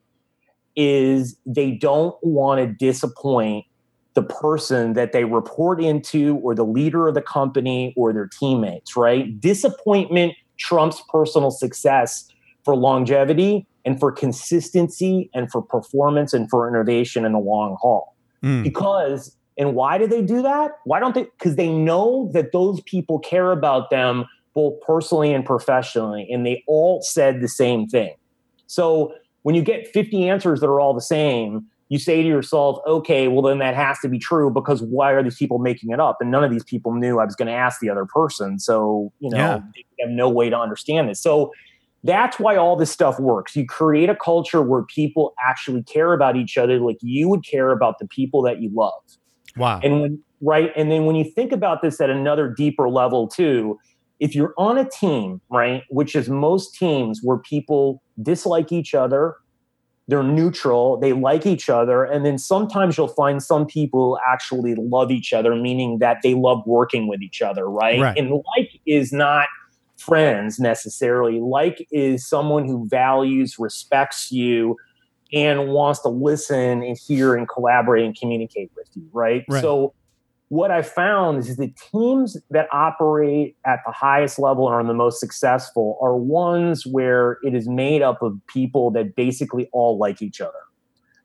[0.74, 3.66] is they don't want to disappoint
[4.14, 8.96] the person that they report into or the leader of the company or their teammates,
[8.96, 9.38] right?
[9.38, 12.26] Disappointment trumps personal success
[12.64, 18.16] for longevity and for consistency and for performance and for innovation in the long haul.
[18.42, 18.62] Mm.
[18.62, 20.72] Because and why do they do that?
[20.84, 21.24] Why don't they?
[21.24, 26.28] Because they know that those people care about them both personally and professionally.
[26.30, 28.14] And they all said the same thing.
[28.66, 32.78] So when you get 50 answers that are all the same, you say to yourself,
[32.86, 36.00] okay, well, then that has to be true because why are these people making it
[36.00, 36.16] up?
[36.20, 38.58] And none of these people knew I was going to ask the other person.
[38.58, 39.60] So, you know, yeah.
[39.74, 41.20] they have no way to understand this.
[41.20, 41.52] So
[42.04, 43.54] that's why all this stuff works.
[43.54, 47.70] You create a culture where people actually care about each other like you would care
[47.70, 49.02] about the people that you love.
[49.56, 49.80] Wow.
[49.82, 53.78] And when right, and then when you think about this at another deeper level too,
[54.20, 59.36] if you're on a team, right, which is most teams where people dislike each other,
[60.06, 65.10] they're neutral, they like each other, and then sometimes you'll find some people actually love
[65.10, 68.00] each other, meaning that they love working with each other, right?
[68.00, 68.18] right.
[68.18, 69.48] And like is not
[69.96, 71.40] friends necessarily.
[71.40, 74.76] Like is someone who values, respects you,
[75.32, 79.44] and wants to listen and hear and collaborate and communicate with you, right?
[79.48, 79.60] right.
[79.60, 79.94] So
[80.48, 84.94] what I found is the teams that operate at the highest level and are the
[84.94, 90.22] most successful are ones where it is made up of people that basically all like
[90.22, 90.52] each other.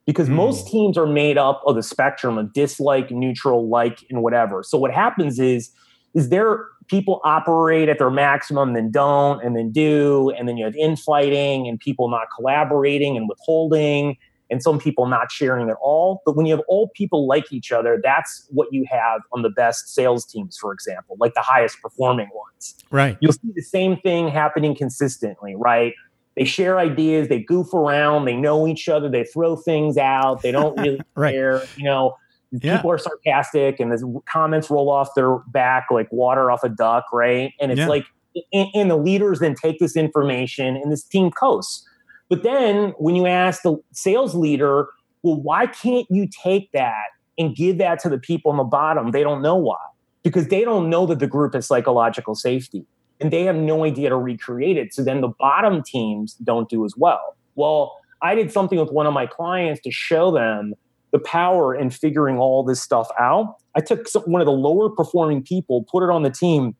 [0.06, 0.34] because Hmm.
[0.34, 4.64] most teams are made up of the spectrum of dislike, neutral, like, and whatever.
[4.64, 5.70] So what happens is,
[6.14, 10.64] is there people operate at their maximum, then don't, and then do, and then you
[10.64, 14.16] have infighting and people not collaborating and withholding,
[14.50, 16.20] and some people not sharing at all.
[16.26, 19.50] But when you have all people like each other, that's what you have on the
[19.50, 23.16] best sales teams, for example, like the highest performing ones Right.
[23.20, 25.94] you'll see the same thing happening consistently, right?
[26.36, 30.52] They share ideas, they goof around, they know each other, they throw things out, they
[30.52, 31.32] don't really Right.
[31.32, 31.68] care.
[31.76, 32.14] You know,
[32.52, 32.76] Yeah.
[32.76, 37.04] people are sarcastic and the comments roll off their back like water off a duck,
[37.12, 37.52] right?
[37.60, 37.88] And it's Yeah.
[37.88, 38.04] like,
[38.52, 41.86] and, and the leaders then take this information and this team coasts.
[42.28, 44.88] But then when you ask the sales leader,
[45.22, 47.06] well, why can't you take that
[47.38, 49.10] and give that to the people on the bottom?
[49.10, 49.78] They don't know why
[50.22, 52.84] because they don't know that the group has psychological safety
[53.20, 54.94] and they have no idea to recreate it.
[54.94, 57.36] So then the bottom teams don't do as well.
[57.54, 60.74] Well, I did something with one of my clients to show them
[61.12, 63.56] the power in figuring all this stuff out.
[63.76, 66.74] I took some, one of the lower performing people, put it on the team,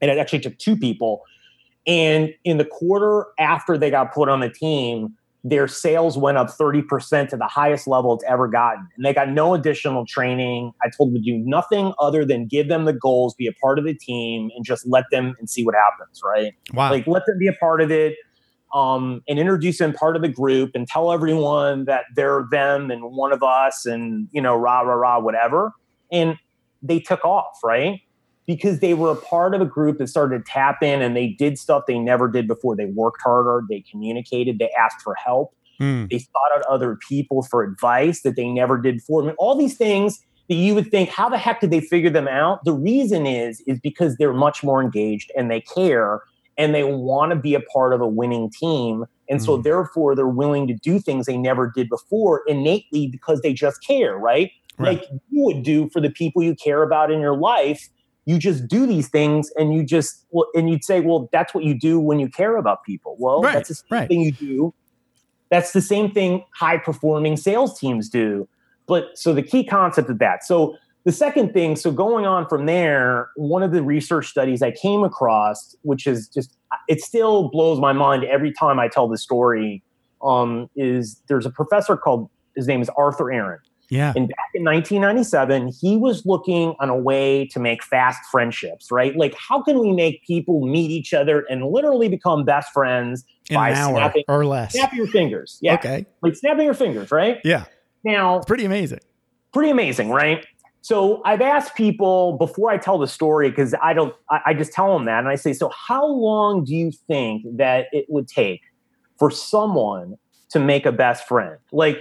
[0.00, 1.22] and it actually took two people.
[1.86, 6.48] And in the quarter after they got put on the team, their sales went up
[6.48, 8.86] 30% to the highest level it's ever gotten.
[8.96, 10.72] And they got no additional training.
[10.84, 13.78] I told them to do nothing other than give them the goals, be a part
[13.78, 16.52] of the team, and just let them and see what happens, right?
[16.72, 16.90] Wow.
[16.90, 18.14] Like let them be a part of it.
[18.72, 23.02] Um, and introduce them part of the group and tell everyone that they're them and
[23.04, 25.72] one of us and you know rah rah rah whatever
[26.10, 26.38] and
[26.82, 28.00] they took off right
[28.46, 31.28] because they were a part of a group that started to tap in and they
[31.28, 35.52] did stuff they never did before they worked harder they communicated they asked for help
[35.82, 36.04] Hmm.
[36.10, 39.22] they sought out other people for advice that they never did before.
[39.22, 42.08] I mean, all these things that you would think, how the heck did they figure
[42.08, 42.64] them out?
[42.64, 46.22] The reason is, is because they're much more engaged and they care
[46.58, 49.04] and they want to be a part of a winning team.
[49.28, 49.62] And so Mm.
[49.64, 54.16] therefore they're willing to do things they never did before innately because they just care,
[54.16, 54.50] right?
[54.78, 54.98] Right.
[54.98, 57.88] Like you would do for the people you care about in your life.
[58.26, 61.64] You just do these things and you just, well, and you'd say, well, that's what
[61.64, 63.16] you do when you care about people.
[63.18, 64.08] Well, Right, that's the same right.
[64.08, 64.74] thing you do
[65.52, 68.48] that's the same thing high performing sales teams do.
[68.88, 70.44] But so the key concept of that.
[70.44, 74.70] So the second thing, so going on from there, one of the research studies I
[74.70, 76.56] came across, which is just,
[76.88, 79.82] it still blows my mind every time I tell the story,
[80.22, 83.58] um, is there's a professor called, his name is Arthur Aron.
[83.88, 84.12] yeah.
[84.14, 89.16] And back in 1997, he was looking on a way to make fast friendships, right?
[89.16, 93.56] Like, how can we make people meet each other and literally become best friends In
[93.56, 94.72] by snapping, or less.
[94.74, 95.58] snapping your fingers?
[95.60, 95.74] Yeah.
[95.74, 96.06] Okay.
[96.22, 97.38] Like snapping your fingers, right?
[97.44, 97.64] Yeah.
[98.04, 99.00] Now, It's pretty amazing.
[99.52, 100.46] pretty amazing, right?
[100.82, 104.72] So I've asked people before I tell the story because I don't, I, I just
[104.72, 108.26] tell them that, and I say, so how long do you think that it would
[108.26, 108.62] take
[109.16, 110.18] for someone
[110.50, 111.58] to make a best friend?
[111.70, 111.98] Like,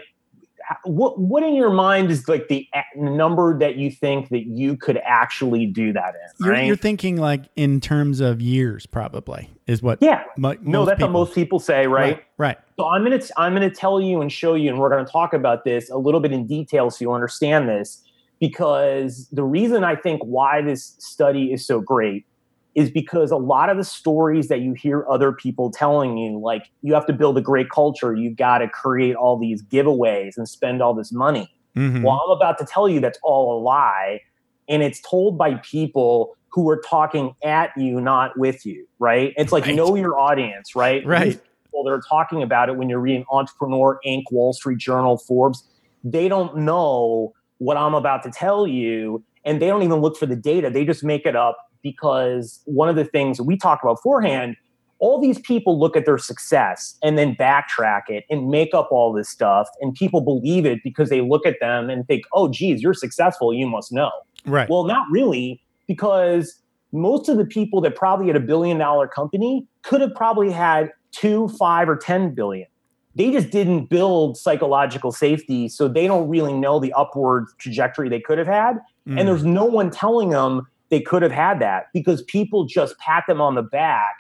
[0.84, 2.66] what what in your mind is like the
[2.96, 6.46] number that you think that you could actually do that in?
[6.46, 6.66] You're, right?
[6.66, 10.00] you're thinking like in terms of years, probably is what.
[10.02, 10.24] yeah.
[10.38, 12.16] mo- No, that's people- what most people say, right?
[12.16, 12.24] Right.
[12.38, 12.58] Right.
[12.78, 15.66] So I'm gonna I'm gonna tell you and show you, and we're gonna talk about
[15.66, 18.02] this a little bit in detail so you understand this.
[18.42, 22.26] Because the reason I think why this study is so great
[22.74, 26.72] is because a lot of the stories that you hear other people telling you, like
[26.82, 30.50] you have to build a great culture, you've got to create all these giveaways and
[30.50, 31.54] spend all this money.
[31.78, 32.02] Mhm.
[32.02, 34.22] Well, I'm about to tell you that's all a lie.
[34.68, 39.34] And it's told by people who are talking at you, not with you, right?
[39.38, 39.76] It's like Right.
[39.76, 41.06] know your audience, right?
[41.06, 41.26] Right.
[41.26, 45.18] These people that are talking about it when you're reading Entrepreneur Inc., Wall Street Journal,
[45.18, 45.64] Forbes,
[46.04, 49.24] they don't know what I'm about to tell you.
[49.46, 50.72] And they don't even look for the data.
[50.72, 54.56] They just make it up because one of the things we talk about beforehand,
[54.98, 59.14] all these people look at their success and then backtrack it and make up all
[59.14, 59.70] this stuff.
[59.80, 63.54] And people believe it because they look at them and think, oh, geez, you're successful.
[63.54, 64.12] You must know.
[64.48, 64.68] Right.
[64.68, 66.60] Well, not really, because
[66.92, 70.92] most of the people that probably had a billion dollar company could have probably had
[71.12, 72.68] two, five, or 10 billion.
[73.16, 75.68] They just didn't build psychological safety.
[75.70, 78.76] So they don't really know the upward trajectory they could have had.
[79.08, 79.20] Mm.
[79.20, 83.24] And there's no one telling them they could have had that because people just pat
[83.28, 84.16] them on the back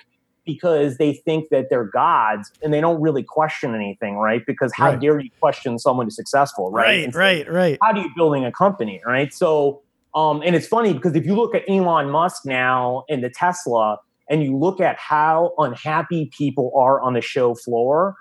[0.45, 4.41] because they think that they're gods and they don't really question anything, right?
[4.47, 4.99] Because how Right.
[4.99, 7.03] dare you question someone who's successful, right?
[7.05, 7.13] right.
[7.13, 7.49] So Right.
[7.49, 7.77] Right.
[7.81, 9.31] how do you building a company, right?
[9.31, 9.81] So,
[10.15, 13.97] um, and it's funny because if you look at Elon Musk now and the Tesla,
[14.29, 18.15] and you look at how unhappy people are on the show floor,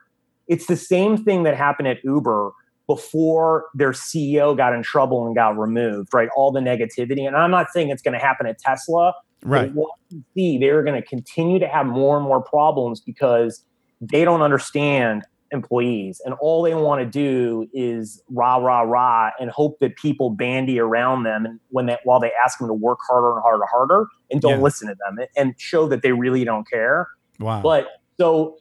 [0.50, 2.50] it's the same thing that happened at Uber
[2.86, 6.28] before their CEO got in trouble and got removed, right?
[6.36, 7.26] All the negativity.
[7.26, 9.72] And I'm not saying it's going to happen at Tesla, Right.
[9.72, 13.64] what you see, they're going to continue to have more and more problems because
[14.00, 15.22] they don't understand
[15.52, 20.30] employees and all they want to do is rah rah rah and hope that people
[20.30, 23.56] bandy around them and when they while they ask them to work harder and harder
[23.62, 24.62] and harder and don't Yeah.
[24.62, 27.08] listen to them and show that they really don't care
[27.40, 27.62] Wow.
[27.62, 28.58] but so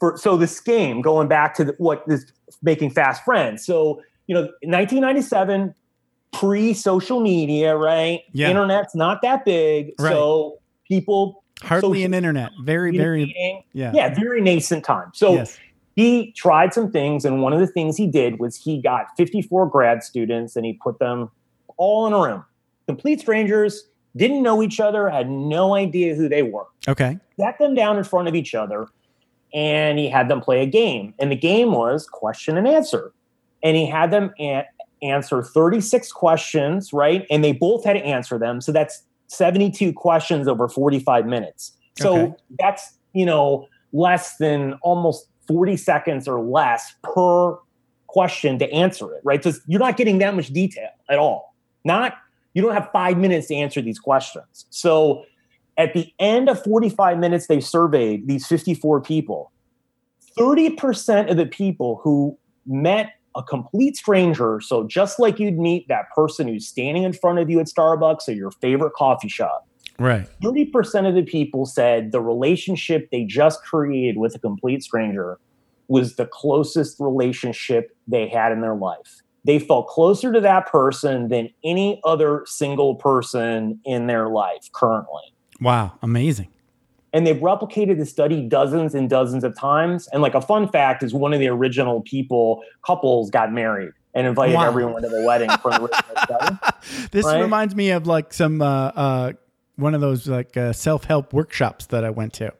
[0.00, 2.32] for so this game going back to the, what is
[2.62, 5.74] making fast friends so you know 1997
[6.32, 8.50] pre social media right Yeah.
[8.50, 10.10] internet's not that big Right.
[10.12, 12.52] so people Hardly an internet.
[12.62, 13.20] Very, very.
[13.20, 13.92] communicating- Yeah.
[13.94, 15.58] yeah very nascent time so yes.
[15.94, 19.66] he tried some things and one of the things he did was he got 54
[19.68, 21.30] grad students and he put them
[21.76, 22.44] all in a room
[22.86, 23.84] complete strangers
[24.16, 27.18] didn't know each other had no idea who they were Okay.
[27.38, 28.88] sat them down in front of each other
[29.52, 33.12] and he had them play a game and the game was question and answer.
[33.62, 34.66] And he had them a-
[35.02, 37.26] answer 36 questions right?
[37.30, 38.60] And they both had to answer them.
[38.60, 41.76] So that's 72 questions over 45 minutes.
[41.98, 42.34] So Okay.
[42.58, 47.56] that's you know less than almost 40 seconds or less per
[48.06, 49.42] question to answer it right?
[49.42, 51.54] So you're not getting that much detail at all.
[51.84, 52.14] Not
[52.54, 54.66] you don't have five minutes to answer these questions.
[54.70, 55.24] So
[55.76, 59.52] at the end of 45 minutes they surveyed these 54 people
[60.38, 66.06] 30% of the people who met a complete stranger so just like you'd meet that
[66.14, 69.66] person who's standing in front of you at starbucks or your favorite coffee shop
[70.00, 70.26] Right.
[70.42, 75.38] 30% of the people said the relationship they just created with a complete stranger
[75.88, 79.20] was the closest relationship they had in their life.
[79.44, 85.34] They felt closer to that person than any other single person in their life currently.
[85.60, 85.92] Wow.
[86.02, 86.48] Amazing.
[87.12, 90.08] And they've replicated the study dozens and dozens of times.
[90.12, 94.26] And like a fun fact is one of the original people, couples got married and
[94.26, 94.66] invited Wow.
[94.68, 97.08] everyone to the wedding from the original study.
[97.10, 97.40] This Right?
[97.40, 99.32] reminds me of like some uh, uh,
[99.76, 102.52] one of those like uh, self help workshops that I went to.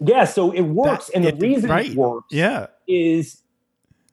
[0.00, 1.08] Yeah, so it works.
[1.10, 1.90] And the it- reason right.
[1.90, 2.66] it works Yeah.
[2.88, 3.42] is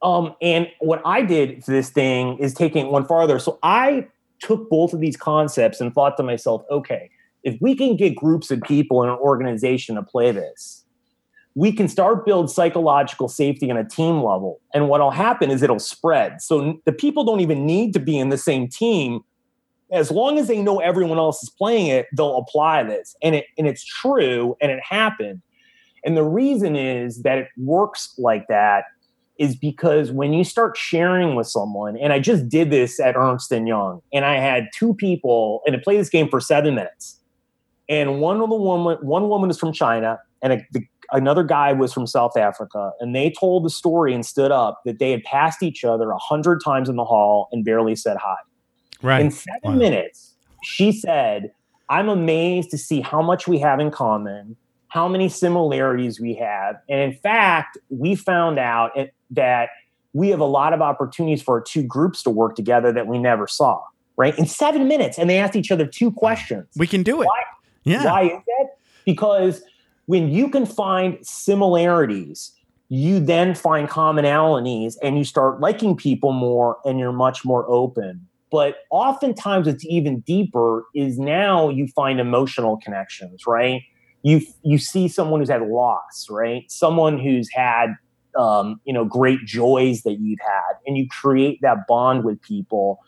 [0.02, 4.06] um and what i did for this thing is taking it one farther so i
[4.40, 7.08] took both of these concepts and thought to myself okay
[7.46, 10.84] if we can get groups of people in an organization to play this
[11.56, 14.60] we can start build psychological safety on a team level.
[14.74, 16.42] And what'll happen is it'll spread.
[16.42, 19.20] So the people don't even need to be in the same team.
[19.90, 23.16] As long as they know everyone else is playing it they'll apply this.
[23.22, 25.40] And it and it's true and it happened.
[26.04, 28.84] And the reason is that it works like that
[29.38, 33.50] is because when you start sharing with someone, and I just did this at Ernst
[33.52, 37.15] and Young, and I had two people, and I played this game for seven minutes,
[37.88, 40.80] and one of the woman, one woman is from China, and a, the,
[41.12, 44.98] another guy was from South Africa, and they told the story and stood up that
[44.98, 48.36] they had passed each other a hundred times in the hall and barely said hi.
[49.02, 49.20] Right.
[49.20, 49.72] In seven Wow.
[49.76, 51.52] minutes, she said,
[51.88, 54.56] I'm amazed to see how much we have in common,
[54.88, 56.76] how many similarities we have.
[56.88, 58.90] And in fact, we found out
[59.30, 59.68] that
[60.12, 63.18] we have a lot of opportunities for our two groups to work together that we
[63.18, 63.80] never saw,
[64.16, 64.36] right?
[64.38, 65.18] In seven minutes.
[65.18, 66.66] And they asked each other two questions.
[66.76, 67.26] we can do it.
[67.26, 67.42] Why-
[67.86, 68.04] Yeah.
[68.04, 68.66] Why is that?
[69.06, 69.62] Because
[70.06, 72.52] when you can find similarities,
[72.88, 78.26] you then find commonalities and you start liking people more and you're much more open.
[78.50, 83.82] But oftentimes it's even deeper is now you find emotional connections, right?
[84.22, 86.70] You you see someone who's had loss, right?
[86.70, 87.94] Someone who's had
[88.38, 93.00] um, you know great joys that you've had, and you create that bond with people.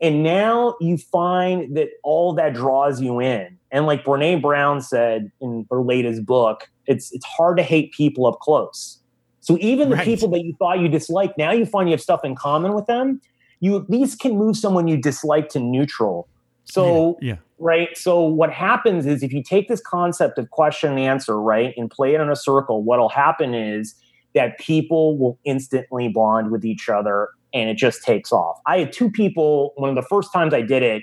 [0.00, 3.57] And now you find that all that draws you in.
[3.70, 8.26] And like Brene Brown said in her latest book, it's it's hard to hate people
[8.26, 8.98] up close.
[9.40, 10.04] So even the Right.
[10.04, 12.86] people that you thought you disliked, now you find you have stuff in common with
[12.86, 13.20] them.
[13.60, 16.28] You at least can move someone you dislike to neutral.
[16.64, 17.36] So yeah.
[17.58, 17.96] right?
[17.96, 21.90] So what happens is if you take this concept of question and answer, right, and
[21.90, 23.94] play it in a circle, what'll happen is
[24.34, 28.60] that people will instantly bond with each other and it just takes off.
[28.66, 31.02] I had two people, one of the first times I did it,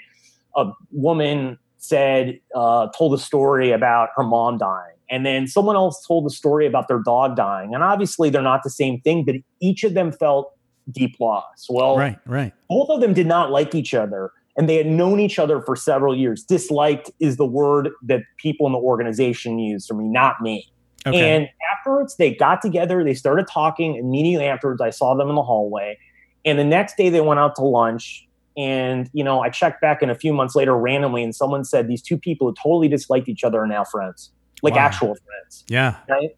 [0.55, 1.57] a woman
[1.87, 4.95] said, uh, told a story about her mom dying.
[5.09, 7.73] And then someone else told a story about their dog dying.
[7.75, 10.51] And obviously they're not the same thing, but each of them felt
[10.91, 11.67] deep loss.
[11.69, 12.17] Well, Right.
[12.25, 12.53] Right.
[12.69, 15.75] both of them did not like each other and they had known each other for
[15.75, 16.43] several years.
[16.43, 20.71] Disliked is the word that people in the organization use for me, not me.
[21.05, 21.35] Okay.
[21.35, 23.95] And afterwards, they got together, they started talking.
[23.95, 25.97] Immediately afterwards, I saw them in the hallway.
[26.45, 28.27] And the next day, they went out to lunch.
[28.57, 31.87] And, you know, I checked back in a few months later randomly, and someone said
[31.87, 34.31] these two people who totally disliked each other are now friends,
[34.63, 34.79] like Wow.
[34.81, 35.35] actual friends
[35.67, 35.95] yeah.
[36.09, 36.29] right?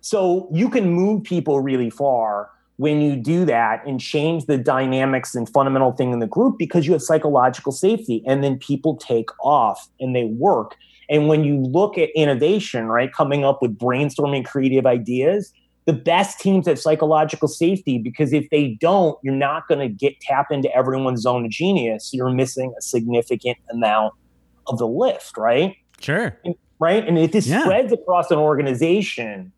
[0.00, 5.34] So you can move people really far when you do that and change the dynamics
[5.34, 9.28] and fundamental thing in the group because you have psychological safety and then people take
[9.42, 10.74] off and they work.
[11.08, 15.52] And when you look at innovation, right, coming up with brainstorming creative ideas,
[15.86, 20.18] the best teams have psychological safety because if they don't, you're not going to get
[20.20, 22.10] tap into everyone's zone of genius.
[22.12, 24.14] You're missing a significant amount
[24.66, 25.76] of the lift, right?
[26.00, 26.38] Sure.
[26.44, 27.06] And, right.
[27.06, 27.62] And if this Yeah.
[27.64, 29.52] spreads across an organization,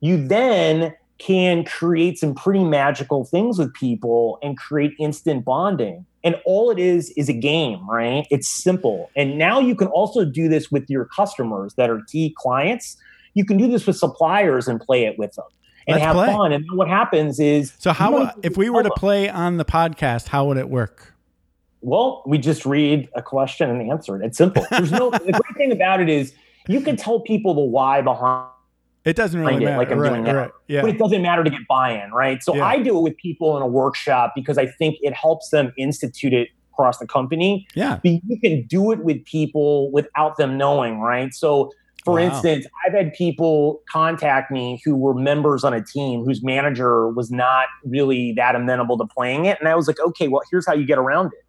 [0.00, 6.04] you then can create some pretty magical things with people and create instant bonding.
[6.24, 8.26] And all it is is a game, right?
[8.30, 9.10] It's simple.
[9.14, 12.96] And now you can also do this with your customers that are key clients.
[13.34, 15.44] You can do this with suppliers and play it with them
[15.86, 16.26] and Let's have play.
[16.28, 16.52] fun.
[16.52, 19.56] And then what happens is So how uh, don't if we were to play on
[19.58, 21.12] the podcast, how would it work?
[21.80, 24.24] Well, we just read a question and answer it.
[24.24, 24.64] It's simple.
[24.70, 26.32] There's no the great thing about it is
[26.68, 28.48] you can tell people the why behind
[29.04, 29.78] It doesn't really Find it matter.
[29.78, 30.34] like I'm right, doing now.
[30.34, 30.50] right.
[30.66, 30.80] Yeah.
[30.80, 32.42] but it doesn't matter to get buy-in, right?
[32.42, 32.64] So Yeah.
[32.64, 36.32] I do it with people in a workshop because I think it helps them institute
[36.32, 37.66] it across the company.
[37.74, 37.98] yeah.
[38.02, 41.34] But you can do it with people without them knowing, right?
[41.34, 41.70] So
[42.04, 42.26] for Wow.
[42.26, 47.30] instance, I've had people contact me who were members on a team whose manager was
[47.30, 49.58] not really that amenable to playing it.
[49.58, 51.40] And I was like, okay, well, here's how you get around it.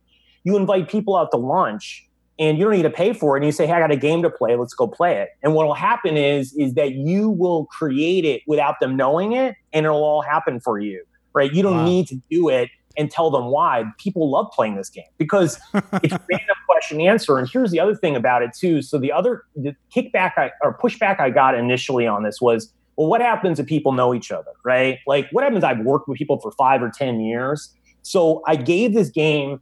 [0.45, 2.07] You invite people out to lunch
[2.39, 3.39] and you don't need to pay for it.
[3.39, 4.55] And you say, hey, I got a game to play.
[4.55, 5.29] Let's go play it.
[5.43, 9.55] And what will happen is, is that you will create it without them knowing it
[9.73, 11.03] and it'll all happen for you,
[11.33, 11.51] right?
[11.53, 11.85] You don't Wow.
[11.85, 13.83] need to do it and tell them why.
[13.97, 17.37] People love playing this game because it's a random question answer.
[17.37, 18.81] And here's the other thing about it too.
[18.81, 23.07] So the other the kickback I, or pushback I got initially on this was, well,
[23.07, 24.99] what happens if people know each other, right?
[25.07, 25.63] Like what happens?
[25.63, 27.73] I've worked with people for five or ten years.
[28.03, 29.61] So I gave this game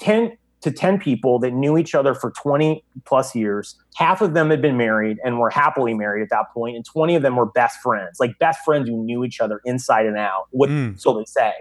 [0.00, 3.76] ten to ten people that knew each other for twenty plus years.
[3.96, 7.14] Half of them had been married and were happily married at that point, and twenty
[7.16, 10.46] of them were best friends, like best friends who knew each other inside and out.
[10.50, 10.98] What Mm.
[11.00, 11.52] so they say.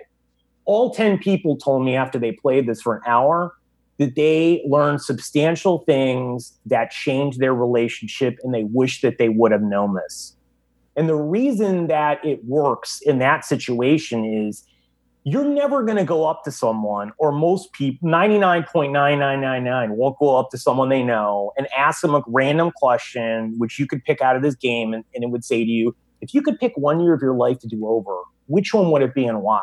[0.72, 3.54] All 10 people told me after they played this for an hour
[3.98, 9.52] that they learned substantial things that changed their relationship and they wish that they would
[9.52, 10.34] have known this.
[10.96, 14.64] And the reason that it works in that situation is
[15.26, 20.52] you're never going to go up to someone, or most people, 99.9999 won't go up
[20.52, 24.38] to someone they know and ask them a random question, which you could pick out
[24.38, 24.94] of this game.
[24.94, 27.36] And, and it would say to you, if you could pick one year of your
[27.36, 29.60] life to do over, which one would it be and why?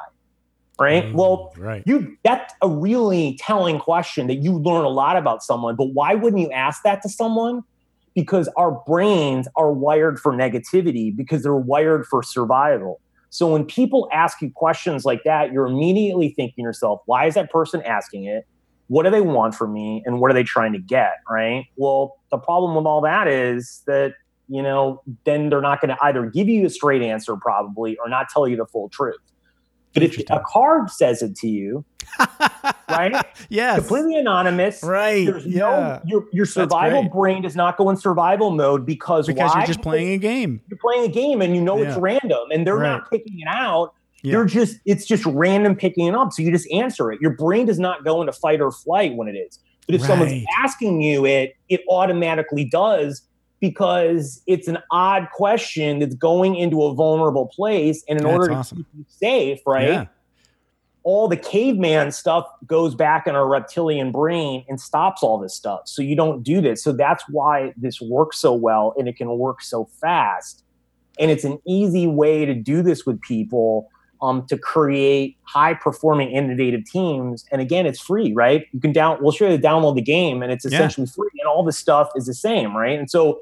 [0.80, 1.04] Right?
[1.04, 1.82] Mm, Well, right.
[1.86, 6.14] you that's a really telling question that you learn a lot about someone but why
[6.14, 7.62] wouldn't you ask that to someone?
[8.14, 13.00] Because our brains are wired for negativity because they're wired for survival.
[13.30, 17.34] So when people ask you questions like that you're immediately thinking to yourself why is
[17.34, 18.46] that person asking it?
[18.86, 20.02] What do they want from me?
[20.06, 21.64] And what are they trying to get right?
[21.76, 24.14] Well the problem with all that is that
[24.48, 28.08] you know then they're not going to either give you a straight answer probably or
[28.08, 29.18] not tell you the full truth
[29.94, 31.84] but if a card says it to you
[32.88, 33.24] right?
[33.48, 33.80] yes.
[33.80, 34.82] Completely anonymous.
[34.82, 35.26] Right.
[35.26, 35.58] There's yeah.
[35.58, 39.60] no your your survival brain does not go in survival mode because because why?
[39.60, 40.60] you're just playing a game.
[40.68, 42.90] You're playing a game and you know it's random and they're Right.
[42.92, 43.94] not picking it out.
[44.22, 44.32] Yeah.
[44.32, 46.32] You're just it's just random picking it up.
[46.32, 47.20] So you just answer it.
[47.20, 49.58] Your brain does not go into fight or flight when it is.
[49.86, 53.22] But if someone's asking you it, it automatically does
[53.60, 58.04] because it's an odd question that's going into a vulnerable place.
[58.08, 58.78] And in That's order to awesome.
[58.78, 59.88] keep you safe, right?
[59.88, 60.06] Yeah.
[61.04, 65.82] all the caveman stuff goes back in our reptilian brain and stops all this stuff.
[65.86, 66.82] So you don't do this.
[66.84, 70.64] So that's why this works so well and it can work so fast.
[71.18, 73.88] And it's an easy way to do this with people
[74.20, 77.44] um, to create high performing innovative teams.
[77.52, 78.66] And again, it's free, right?
[78.72, 80.72] You can down, we'll show you to download the game and it's Yeah.
[80.72, 82.98] essentially free and all the stuff is the same, right?
[82.98, 83.40] And so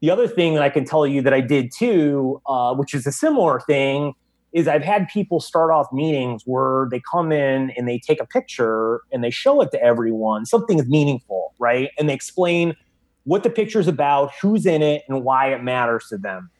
[0.00, 3.06] the other thing that I can tell you that I did too, uh, which is
[3.06, 4.14] a similar thing,
[4.52, 8.26] is I've had people start off meetings where they come in and they take a
[8.26, 10.46] picture and they show it to everyone.
[10.46, 11.90] Something is meaningful, right?
[11.98, 12.76] And they explain
[13.24, 16.50] what the picture is about, who's in it, and why it matters to them.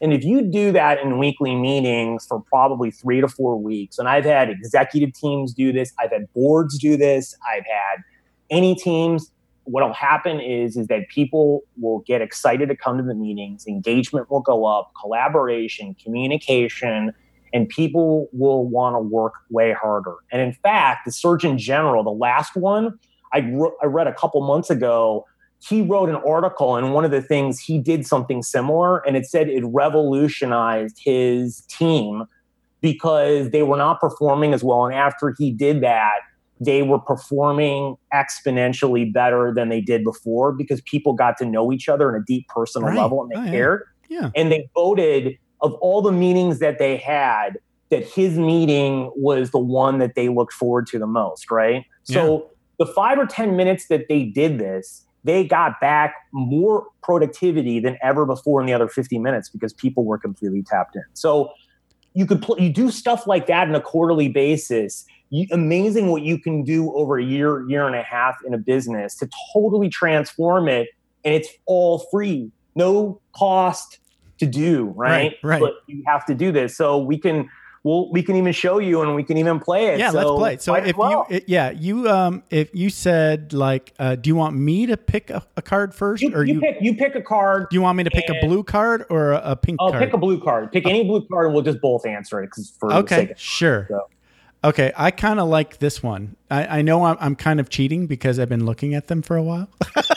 [0.00, 4.08] And if you do that in weekly meetings for probably three to four weeks, and
[4.08, 8.02] I've had executive teams do this, I've had boards do this, I've had
[8.50, 9.30] any teams,
[9.64, 14.30] what'll happen is is that people will get excited to come to the meetings, engagement
[14.30, 17.12] will go up, collaboration, communication,
[17.52, 20.16] and people will want to work way harder.
[20.32, 22.98] And in fact, the Surgeon General, the last one,
[23.32, 25.24] I, wrote, I read a couple months ago,
[25.68, 29.26] he wrote an article, and one of the things he did something similar, and it
[29.26, 32.24] said it revolutionized his team
[32.80, 34.84] because they were not performing as well.
[34.86, 36.18] And after he did that,
[36.60, 41.88] they were performing exponentially better than they did before because people got to know each
[41.88, 42.98] other on a deep personal Right.
[42.98, 44.30] level and they Oh, cared Yeah.
[44.34, 47.58] and they voted of all the meetings that they had
[47.90, 52.48] that his meeting was the one that they looked forward to the most right so
[52.78, 57.96] the five or ten minutes that they did this they got back more productivity than
[58.02, 61.52] ever before in the other 50 minutes because people were completely tapped in so
[62.14, 65.04] you could pl- you do stuff like that on a quarterly basis.
[65.30, 68.58] You, amazing what you can do over a year, year and a half in a
[68.58, 70.88] business to totally transform it,
[71.24, 73.98] and it's all free, no cost
[74.38, 74.92] to do.
[74.96, 75.60] Right, Right, right.
[75.60, 77.50] But you have to do this, so we can.
[77.84, 79.98] Well, we can even show you, and we can even play it.
[79.98, 80.56] Yeah, let's So play.
[80.56, 81.26] So if well.
[81.28, 84.96] you, it, yeah, you, um, if you said like, uh, do you want me to
[84.96, 87.68] pick a, a card first, you, or you you, pick you pick a card.
[87.68, 90.02] do you want me to pick a blue card or a, a pink Oh, card?
[90.02, 90.72] pick a blue card.
[90.72, 93.86] Pick any blue card, and we'll just both answer it because for Okay, sure.
[93.90, 94.08] So-
[94.64, 96.36] Okay, I kind of like this one.
[96.50, 99.36] I, I know I'm, I'm kind of cheating because I've been looking at them for
[99.36, 99.68] a while.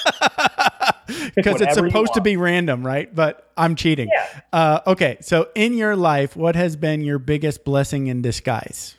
[1.36, 3.14] Because it's supposed to be random, right?
[3.14, 4.10] But I'm cheating.
[4.14, 4.42] Yeah.
[4.52, 8.96] Uh, okay, so in your life, what has been your biggest blessing in disguise?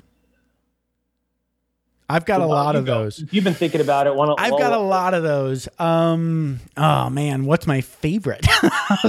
[2.11, 3.05] I've got a lot of go?
[3.05, 3.23] those.
[3.31, 4.15] You've been thinking about it.
[4.15, 5.69] One, I've got a lot of those.
[5.79, 8.47] Um, oh man, what's my favorite?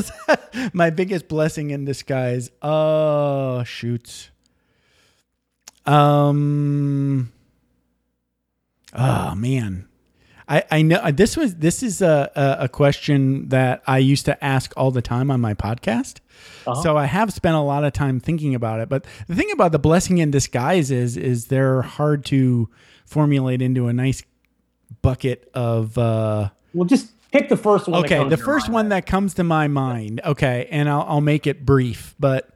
[0.74, 2.52] my biggest blessing in disguise.
[2.62, 4.30] Oh shoots.
[5.86, 7.32] Um.
[8.94, 9.88] Oh man,
[10.50, 14.44] I I know this was this is a a, a question that I used to
[14.44, 16.18] ask all the time on my podcast.
[16.66, 16.82] Uh-huh.
[16.82, 18.90] So I have spent a lot of time thinking about it.
[18.90, 22.70] But the thing about the blessing in disguise is is they're hard to
[23.06, 24.24] formulate into a nice
[25.02, 28.04] bucket of uh Well, just pick the first one.
[28.04, 28.74] okay the first mind.
[28.74, 32.50] one that comes to my mind okay and i'll, I'll make it brief but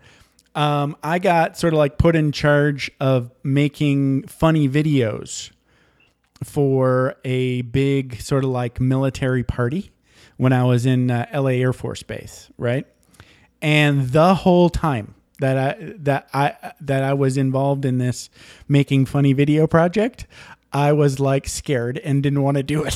[0.56, 5.52] um, i got sort of like put in charge of making funny videos
[6.44, 9.92] for a big sort of like military party
[10.38, 12.88] when i was in uh, la air force base right
[13.62, 18.30] and the whole time that I that I that I was involved in this
[18.68, 20.28] making funny video project,
[20.72, 22.96] I was like scared and didn't want to do it.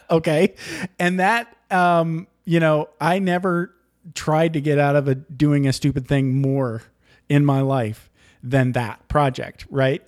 [0.10, 0.54] okay,
[0.98, 3.74] and that um, you know, I never
[4.14, 6.82] tried to get out of a doing a stupid thing more
[7.28, 8.10] in my life
[8.42, 10.02] than that project, right?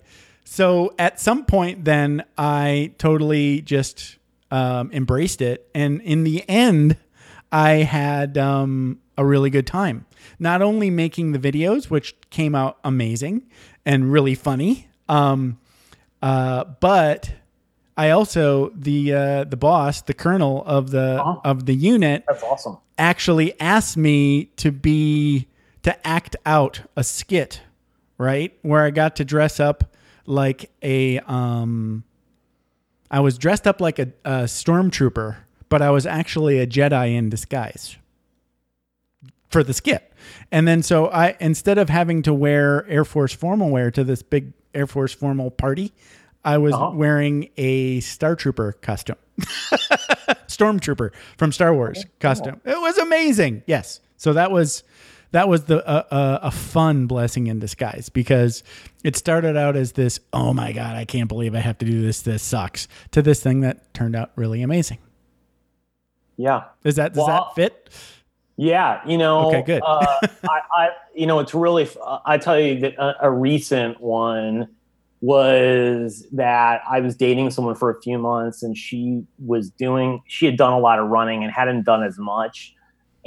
[0.51, 4.17] So at some point, then I totally just
[4.49, 6.97] um, embraced it, and in the end,
[7.51, 10.07] I had um, a really good time.
[10.39, 13.43] Not only making the videos, which came out amazing
[13.85, 15.59] and really funny, um,
[16.23, 17.31] uh, but
[17.95, 21.41] I also the uh, the boss, the colonel of the Uh-huh.
[21.45, 22.77] of the unit, That's awesome.
[22.97, 25.47] actually asked me to be
[25.83, 27.61] to act out a skit,
[28.17, 28.51] right?
[28.63, 29.83] Where I got to dress up
[30.29, 32.03] like a um
[33.11, 37.29] I was dressed up like a, a stormtrooper, but I was actually a Jedi in
[37.29, 37.97] disguise
[39.49, 40.13] for the skit.
[40.51, 44.21] And then so I instead of having to wear Air Force formal wear to this
[44.21, 45.91] big Air Force formal party,
[46.45, 46.91] I was Uh-huh.
[46.93, 49.15] wearing a Star Trooper costume.
[50.47, 52.61] Stormtrooper from Star Wars costume.
[52.65, 53.63] It was amazing.
[53.65, 54.01] Yes.
[54.17, 54.83] So that was
[55.31, 58.63] that was the uh, uh, a fun blessing in disguise because
[59.03, 62.01] it started out as this oh my god I can't believe I have to do
[62.01, 64.99] this this sucks to this thing that turned out really amazing.
[66.37, 66.63] Yeah.
[66.83, 67.89] Is that does Well, that fit?
[68.55, 69.47] Yeah, you know.
[69.47, 69.81] Okay, good.
[69.85, 70.05] uh,
[70.43, 71.87] I, I, you know, it's really.
[72.05, 74.67] uh, I tell you that a, a recent one
[75.21, 80.21] was that I was dating someone for a few months, and she was doing.
[80.27, 82.75] She had done a lot of running and hadn't done as much,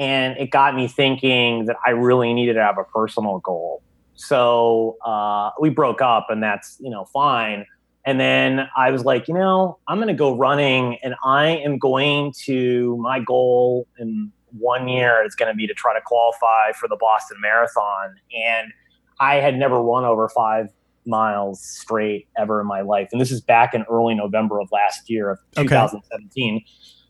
[0.03, 3.85] and it got me thinking that I really needed to have a personal goal.
[4.17, 7.67] So uh, we broke up, and that's you know fine.
[8.05, 11.79] And then I was like, you know, I'm going to go running, and I am
[11.79, 16.73] going to my goal in one year is going to be to try to qualify
[16.73, 18.17] for the Boston Marathon.
[18.37, 18.73] And
[19.21, 20.69] I had never run over five
[21.07, 23.09] miles straight ever in my life.
[23.13, 25.69] And this is back in early November of last year of Okay.
[25.69, 26.65] 2017.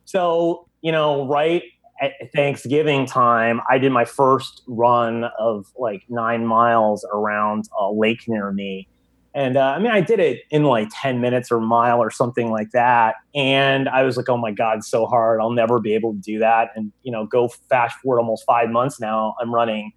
[0.05, 1.62] So, you know, right
[2.01, 8.22] at Thanksgiving time, I did my first run of like nine miles around a lake
[8.26, 8.88] near me.
[9.34, 12.11] And uh, I mean, I did it in like 10 minutes or a mile or
[12.11, 13.14] something like that.
[13.34, 15.40] And I was like, oh my God, so hard.
[15.40, 16.68] I'll never be able to do that.
[16.74, 19.93] And, you know, go fast forward almost five months now, I'm running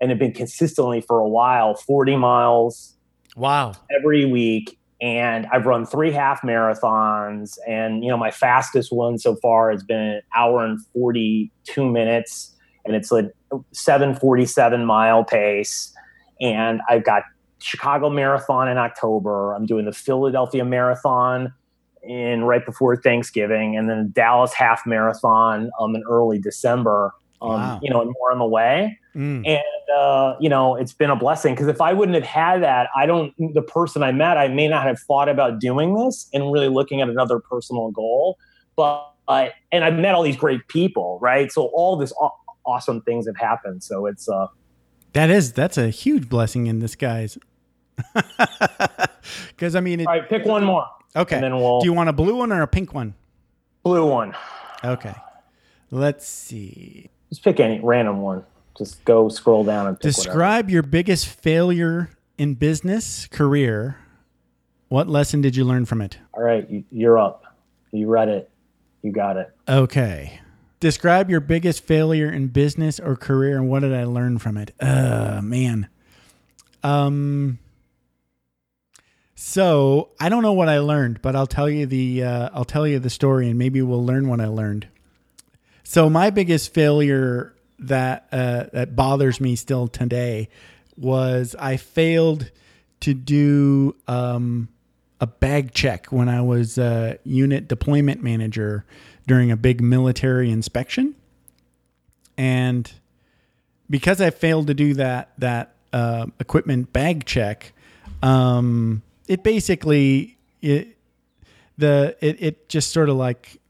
[0.00, 2.96] and have been consistently for a while 40 miles
[3.36, 3.72] Wow.
[3.94, 4.77] every week.
[5.00, 7.56] And I've run three half marathons.
[7.66, 12.54] And, you know, my fastest one so far has been an hour and 42 minutes.
[12.84, 13.30] And it's a
[13.72, 15.92] 747 mile pace.
[16.40, 17.22] And I've got
[17.60, 19.52] Chicago Marathon in October.
[19.52, 21.52] I'm doing the Philadelphia Marathon
[22.02, 27.12] in right before Thanksgiving, and then Dallas Half Marathon um, in early December.
[27.40, 27.80] Um, Wow.
[27.82, 28.98] You know, and more on the way.
[29.18, 29.44] Mm.
[29.46, 32.88] And uh, you know, it's been a blessing because if I wouldn't have had that,
[32.94, 33.34] I don't.
[33.52, 37.00] The person I met, I may not have thought about doing this and really looking
[37.00, 38.38] at another personal goal.
[38.76, 41.50] But uh, and I've met all these great people, right?
[41.50, 42.30] So all this aw-
[42.64, 43.82] awesome things have happened.
[43.82, 44.46] So it's uh,
[45.14, 47.36] That is that's a huge blessing in disguise.
[49.48, 50.86] Because I mean, it, All right, pick one more.
[51.16, 51.36] okay.
[51.36, 53.14] And then we'll Do you want a blue one or a pink one?
[53.82, 54.34] blue one.
[54.84, 55.14] Okay.
[55.90, 57.10] Let's see.
[57.30, 58.44] Just pick any random one.
[58.78, 60.22] Just go scroll down and pick whatever.
[60.22, 63.98] Describe your biggest failure in business career.
[64.88, 66.18] What lesson did you learn from it?
[66.32, 67.44] All right, you, you're up.
[67.90, 68.50] You read it.
[69.02, 69.54] You got it.
[69.68, 70.40] Okay.
[70.80, 74.72] Describe your biggest failure in business or career and what did I learn from it?
[74.80, 75.88] Uh man.
[76.82, 77.58] Um
[79.34, 82.86] so I don't know what I learned, but I'll tell you the uh, I'll tell
[82.86, 84.88] you the story and maybe we'll learn what I learned.
[85.82, 90.48] So my biggest failure that uh, that bothers me still today
[90.96, 92.50] was I failed
[93.00, 94.68] to do um,
[95.20, 98.84] a bag check when I was a unit deployment manager
[99.26, 101.14] during a big military inspection,
[102.36, 102.90] and
[103.88, 107.72] because I failed to do that that uh, equipment bag check,
[108.22, 110.96] um, it basically it
[111.76, 113.60] the it, it just sort of like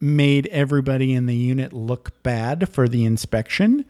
[0.00, 3.84] made everybody in the unit look bad for the inspection.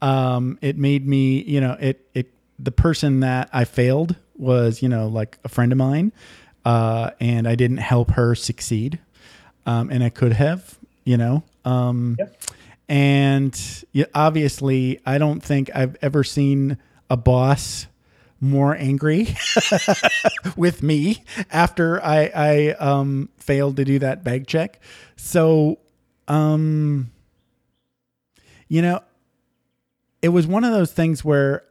[0.00, 4.88] Um, it made me, you know, it it the person that I failed was, you
[4.88, 6.12] know, like a friend of mine,
[6.64, 8.98] uh, and I didn't help her succeed,
[9.66, 11.42] um, and I could have, you know.
[11.64, 12.34] Um, Yep.
[12.90, 13.84] And
[14.14, 16.78] obviously, I don't think I've ever seen
[17.10, 17.86] a boss
[18.40, 19.36] more angry
[20.56, 24.80] with me after I, I um, failed to do that bag check.
[25.16, 25.78] So,
[26.28, 27.10] um,
[28.68, 29.00] you know,
[30.22, 31.64] it was one of those things where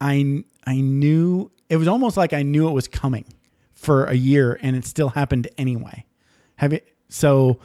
[0.00, 3.24] I I knew it was almost like I knew it was coming
[3.72, 6.04] for a year, and it still happened anyway.
[6.56, 7.60] Have it so?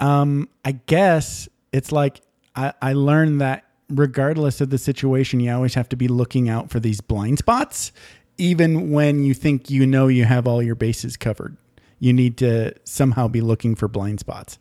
[0.00, 2.20] Um, I guess it's like
[2.56, 3.64] I, I learned that
[3.96, 7.92] regardless of the situation, you always have to be looking out for these blind spots,
[8.38, 11.56] even when you think you know you have all your bases covered.
[11.98, 14.58] You need to somehow be looking for blind spots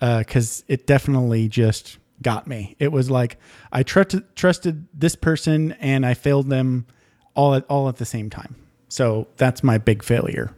[0.00, 2.76] uh, because it definitely just got me.
[2.78, 3.38] It was like
[3.72, 6.86] I trusted trusted this person and I failed them
[7.34, 8.56] all at all at the same time.
[8.88, 10.54] So that's my big failure.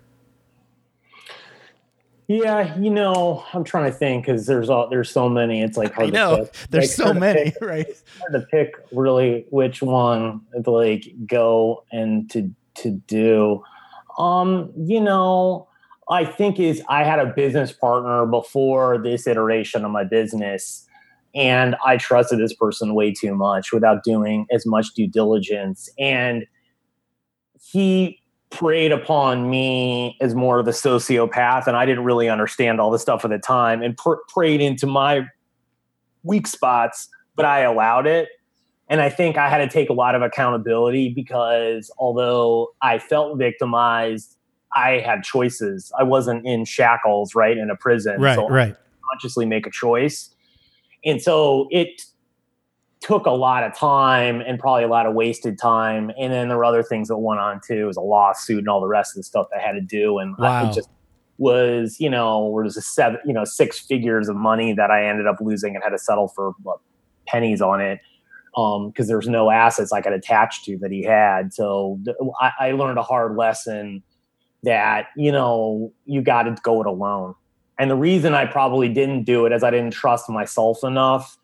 [2.30, 5.62] Yeah, you know, I'm trying to think because there's all there's so many.
[5.62, 6.52] It's like hard I to know pick.
[6.70, 7.86] there's Like, so to many, pick- right?
[8.20, 13.64] Hard to pick really which one to like go and to to do.
[14.16, 15.66] Um, you know,
[16.08, 20.86] I think is I had a business partner before this iteration of my business,
[21.34, 26.46] and I trusted this person way too much without doing as much due diligence, and
[27.60, 28.19] he
[28.50, 32.98] preyed upon me as more of the sociopath and i didn't really understand all the
[32.98, 35.24] stuff at the time and pr- preyed into my
[36.24, 38.28] weak spots but i allowed it
[38.88, 43.38] and i think i had to take a lot of accountability because although i felt
[43.38, 44.36] victimized
[44.74, 48.76] i had choices i wasn't in shackles right in a prison Right, so right.
[49.10, 50.34] consciously make a choice.
[51.04, 52.02] And so it
[53.00, 56.10] took a lot of time and probably a lot of wasted time.
[56.18, 57.82] And then there were other things that went on too.
[57.82, 60.18] It was a lawsuit and all the rest of the stuff I had to do.
[60.18, 60.70] And I- Wow.
[60.70, 60.90] it just
[61.38, 65.26] was, you know, was a seven, you know, six figures of money that I ended
[65.26, 66.78] up losing and had to settle for what,
[67.26, 68.00] pennies on it.
[68.56, 71.54] Um, cause there's no assets I could attach to that he had.
[71.54, 74.02] So th- I, I learned a hard lesson
[74.64, 77.34] that, you know, you got to go it alone.
[77.78, 81.38] And the reason I probably didn't do it is I didn't trust myself enough.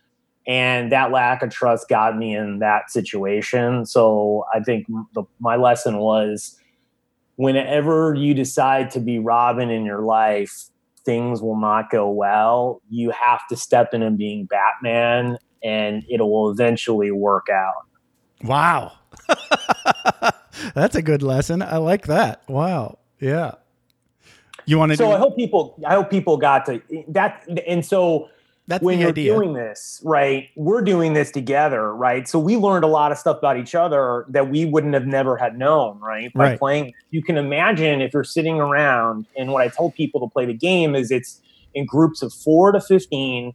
[0.46, 3.84] And that lack of trust got me in that situation.
[3.84, 6.56] So I think the, my lesson was
[7.36, 10.66] whenever you decide to be Robin in your life,
[11.04, 12.80] things will not go well.
[12.90, 17.86] You have to step in and being Batman, and it will eventually work out.
[18.42, 18.92] Wow.
[20.74, 21.62] That's a good lesson.
[21.62, 22.42] I like that.
[22.48, 22.98] Wow.
[23.20, 23.52] Yeah.
[24.66, 27.46] You want to So do I hope people, I hope people got to that.
[27.66, 28.28] And so
[28.68, 29.32] that's when the you're idea.
[29.32, 30.44] doing this, right?
[30.56, 32.26] We're doing this together, right?
[32.28, 35.36] So we learned a lot of stuff about each other that we wouldn't have never
[35.36, 36.30] had known, right?
[36.34, 36.58] By Right.
[36.58, 36.92] playing.
[37.10, 40.54] You can imagine if you're sitting around, and what I told people to play the
[40.56, 41.40] game is it's
[41.74, 43.52] in groups of four to fifteen.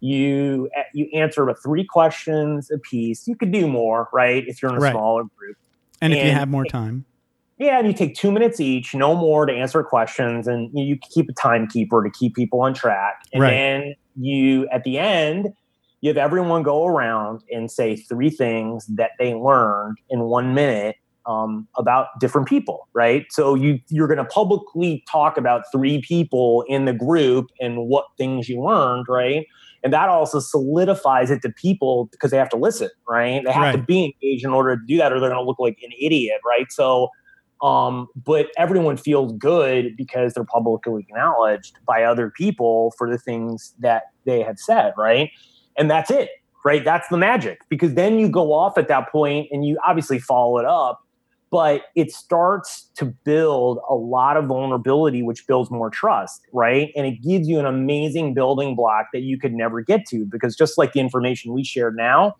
[0.00, 3.26] You eh, you answer with three questions a piece.
[3.26, 4.42] You could do more, right?
[4.46, 4.92] If you're in a Right.
[4.92, 5.56] smaller group.
[6.02, 7.04] and if you have more time.
[7.58, 11.26] Yeah, and you take two minutes each, no more to answer questions, and you keep
[11.28, 13.16] a timekeeper to keep people on track.
[13.34, 13.50] And Right.
[13.52, 15.48] then you, at the end,
[16.00, 20.96] you have everyone go around and say three things that they learned in one minute
[21.26, 23.26] um, about different people, right?
[23.30, 28.06] So you you're going to publicly talk about three people in the group and what
[28.16, 29.46] things you learned, right?
[29.82, 33.62] and that also solidifies it to people because they have to listen right they have
[33.62, 33.72] right.
[33.72, 35.90] to be engaged in order to do that or they're going to look like an
[36.00, 37.08] idiot right so
[37.62, 43.74] um, but everyone feels good because they're publicly acknowledged by other people for the things
[43.78, 45.30] that they have said right?
[45.76, 46.30] And that's it
[46.64, 46.84] right?
[46.84, 50.58] That's the magic because then you go off at that point and you obviously follow
[50.58, 51.00] it up
[51.50, 56.92] but it starts to build a lot of vulnerability which builds more trust right?
[56.96, 60.56] And it gives you an amazing building block that you could never get to because
[60.56, 62.36] just like the information we shared now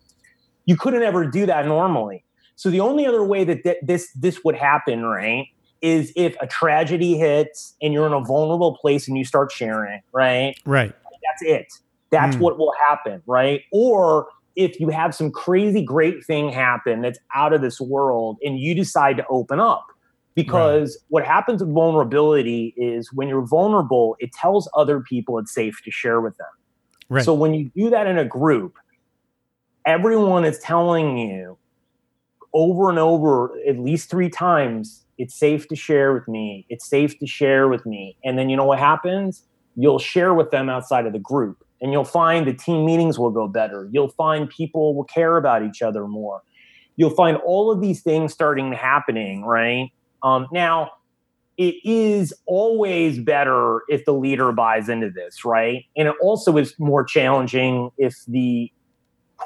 [0.65, 2.23] you couldn't ever do that normally
[2.61, 5.47] so the only other way that th- this this would happen right
[5.81, 9.99] is if a tragedy hits and you're in a vulnerable place and you start sharing
[10.13, 10.93] right right
[11.23, 11.73] that's it
[12.11, 12.39] that's mm.
[12.39, 17.51] what will happen right or if you have some crazy great thing happen that's out
[17.51, 19.87] of this world and you decide to open up
[20.35, 21.05] because right.
[21.09, 25.89] what happens with vulnerability is when you're vulnerable it tells other people it's safe to
[25.89, 26.47] share with them
[27.09, 27.25] right.
[27.25, 28.75] so when you do that in a group
[29.83, 31.57] everyone is telling you
[32.53, 37.17] over and over at least three times it's safe to share with me it's safe
[37.19, 39.43] to share with me and then you know what happens
[39.75, 43.31] you'll share with them outside of the group and you'll find the team meetings will
[43.31, 43.89] go better.
[43.91, 46.43] You'll find people will care about each other more.
[46.95, 49.91] You'll find all of these things starting happening, right?
[50.21, 50.91] Um, now,
[51.57, 55.85] it is always better if the leader buys into this, right?
[55.97, 58.71] And it also is more challenging if the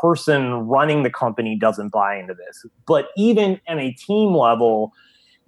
[0.01, 2.65] person running the company doesn't buy into this.
[2.87, 4.93] But even at a team level,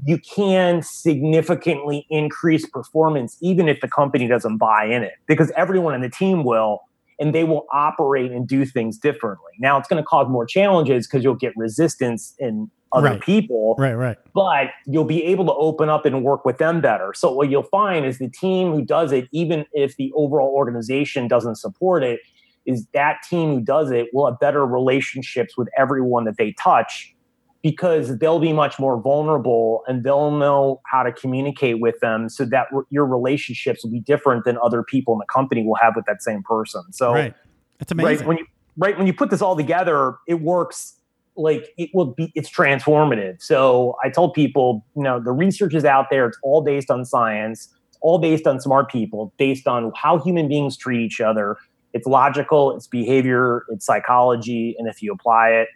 [0.06, 5.95] you can significantly increase performance even if the company doesn't buy in it because everyone
[5.95, 6.82] in the team will
[7.20, 9.52] and they will operate and do things differently.
[9.60, 13.22] Now it's going to cause more challenges because you'll get resistance in other right.
[13.22, 13.76] people.
[13.78, 14.18] Right, right.
[14.34, 17.14] But you'll be able to open up and work with them better.
[17.16, 21.28] So what you'll find is the team who does it, even if the overall organization
[21.28, 22.20] doesn't support it,
[22.68, 27.15] is that team who does it will have better relationships with everyone that they touch
[27.63, 32.45] because they'll be much more vulnerable and they'll know how to communicate with them so
[32.45, 35.93] that re- your relationships will be different than other people in the company will have
[35.95, 36.84] with that same person.
[36.93, 37.34] So right.
[37.80, 38.20] That's amazing.
[38.20, 38.45] Right when you
[38.78, 40.93] right when you put this all together, it works
[41.36, 43.41] like it will be it's transformative.
[43.41, 47.05] So I told people, you know, the research is out there, it's all based on
[47.05, 51.57] science, it's all based on smart people, based on how human beings treat each other.
[51.93, 55.69] It's logical, it's behavior, it's psychology, and if you apply it,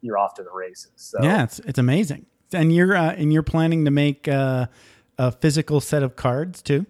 [0.00, 0.92] you're off to the races.
[0.96, 2.26] So yeah, it's it's amazing.
[2.52, 4.66] And you're uh, and you're planning to make uh,
[5.18, 6.86] a physical set of cards too.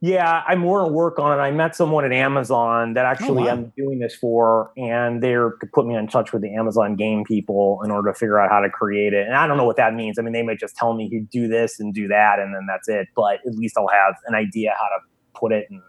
[0.00, 1.42] Yeah, I'm more to work on it.
[1.42, 3.52] I met someone at Amazon that actually oh, wow.
[3.52, 7.80] I'm doing this for, and they're put me in touch with the Amazon game people
[7.84, 9.26] in order to figure out how to create it.
[9.26, 10.16] And I don't know what that means.
[10.16, 12.66] I mean, they might just tell me to do this and do that, and then
[12.68, 13.08] that's it.
[13.16, 15.02] But at least I'll have an idea how to
[15.34, 15.82] put it and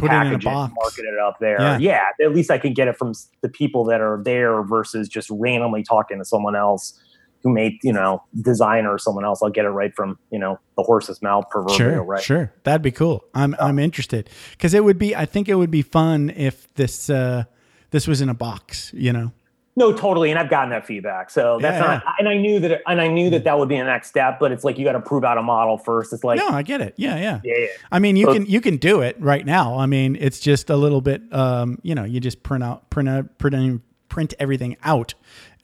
[0.00, 1.60] put it in a box, market it up there.
[1.60, 1.78] Yeah.
[1.78, 5.28] yeah, at least I can get it from the people that are there versus just
[5.30, 6.98] randomly talking to someone else
[7.42, 9.42] who made you know designer or someone else.
[9.42, 11.76] I'll get it right from you know the horse's mouth proverbial.
[11.76, 12.22] Sure, right?
[12.22, 13.24] sure, that'd be cool.
[13.34, 15.14] I'm I'm interested because it would be.
[15.14, 17.44] I think it would be fun if this uh,
[17.90, 18.92] this was in a box.
[18.94, 19.32] You know.
[19.80, 21.30] No, totally, and I've gotten that feedback.
[21.30, 23.78] So that's yeah, not, and I knew that, and I knew that that would be
[23.78, 24.38] the next step.
[24.38, 26.12] But it's like you got to prove out a model first.
[26.12, 26.92] It's like, no, I get it.
[26.98, 27.54] Yeah, yeah, yeah.
[27.56, 27.66] yeah.
[27.90, 29.78] I mean, you so, can you can do it right now.
[29.78, 33.08] I mean, it's just a little bit, um, you know, you just print out, print
[33.08, 35.14] out, print, print everything out,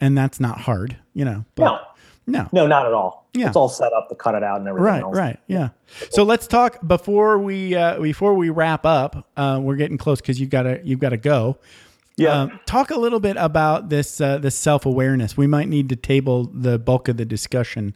[0.00, 1.44] and that's not hard, you know.
[1.54, 1.94] But,
[2.26, 3.28] no, no, no, not at all.
[3.34, 4.84] Yeah, it's all set up to cut it out and everything.
[4.86, 5.14] Right, else.
[5.14, 5.68] right, yeah.
[6.08, 9.28] So let's talk before we uh, before we wrap up.
[9.36, 11.58] Uh, we're getting close because you gotta you've got to go.
[12.16, 12.42] Yeah.
[12.42, 15.36] Um, talk a little bit about this uh, this self awareness.
[15.36, 17.94] We might need to table the bulk of the discussion.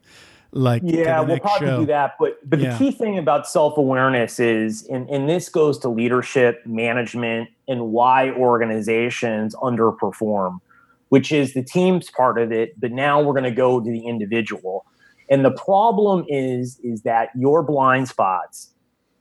[0.53, 1.81] Like yeah, we'll probably show.
[1.81, 2.17] do that.
[2.19, 2.73] But but yeah.
[2.73, 7.93] the key thing about self awareness is, and, and this goes to leadership, management, and
[7.93, 10.59] why organizations underperform,
[11.09, 12.79] which is the team's part of it.
[12.79, 14.85] But now we're going to go to the individual.
[15.31, 18.75] And the problem is is that your blind spots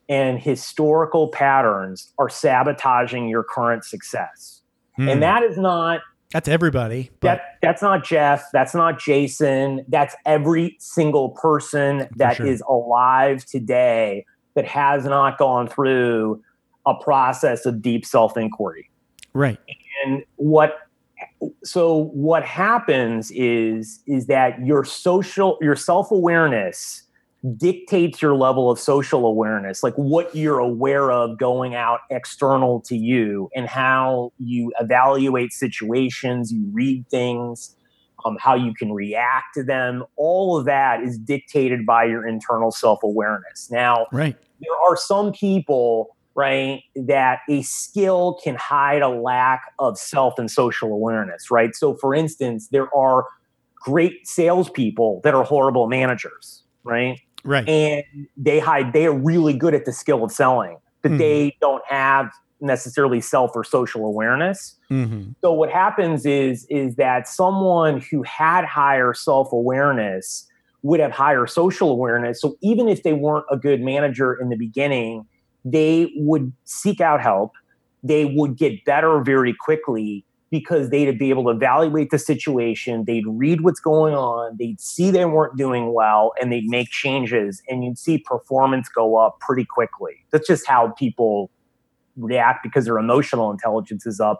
[0.10, 4.59] and historical patterns are sabotaging your current success
[5.08, 5.20] and hmm.
[5.20, 7.10] that is not that's everybody.
[7.22, 7.28] But.
[7.28, 8.46] That that's not Jeff.
[8.54, 9.84] That's not Jason.
[9.88, 12.46] That's every single person that sure.
[12.46, 14.26] is alive today
[14.56, 16.44] that has not gone through
[16.86, 18.90] a process of deep self inquiry.
[19.34, 19.58] Right.
[20.06, 20.78] And what
[21.64, 27.04] so what happens is is that your social your self awareness
[27.58, 32.98] dictates your level of social awareness, like what you're aware of going out external to
[32.98, 37.76] you and how you evaluate situations, you read things,
[38.26, 40.04] um, how you can react to them.
[40.18, 43.70] All of that is dictated by your internal self awareness.
[43.72, 44.36] Now, right.
[44.60, 50.50] there are some people right, that a skill can hide a lack of self and
[50.50, 51.76] social awareness, right?
[51.76, 53.26] So, for instance, there are
[53.76, 57.20] great salespeople that are horrible managers, right?
[57.44, 57.68] Right.
[57.68, 58.04] And
[58.38, 61.18] they hide, they are really good at the skill of selling, but Mhm.
[61.18, 62.30] they don't have
[62.62, 64.78] necessarily self or social awareness.
[64.92, 65.32] Mm-hmm.
[65.42, 70.46] So what happens is is that someone who had higher self-awareness
[70.84, 72.42] would have higher social awareness.
[72.42, 75.26] So even if they weren't a good manager in the beginning,
[75.64, 77.54] they would seek out help.
[78.04, 83.28] They would get better very quickly because they'd be able to evaluate the situation, they'd
[83.28, 87.84] read what's going on, they'd see they weren't doing well, and they'd make changes, and
[87.84, 90.26] you'd see performance go up pretty quickly.
[90.32, 91.52] That's just how people
[92.18, 94.40] react because their emotional intelligence is up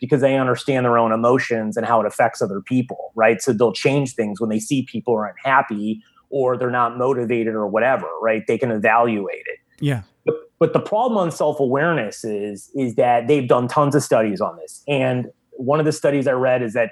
[0.00, 3.42] because they understand their own emotions and how it affects other people, right?
[3.42, 6.00] So they'll change things when they see people are unhappy
[6.30, 8.46] or they're not motivated or whatever, right?
[8.46, 9.58] They can evaluate it.
[9.80, 10.02] Yeah.
[10.24, 14.56] But, but the problem on self-awareness is is that they've done tons of studies on
[14.56, 14.84] this.
[14.86, 15.26] And
[15.58, 16.90] one of the studies I read is that,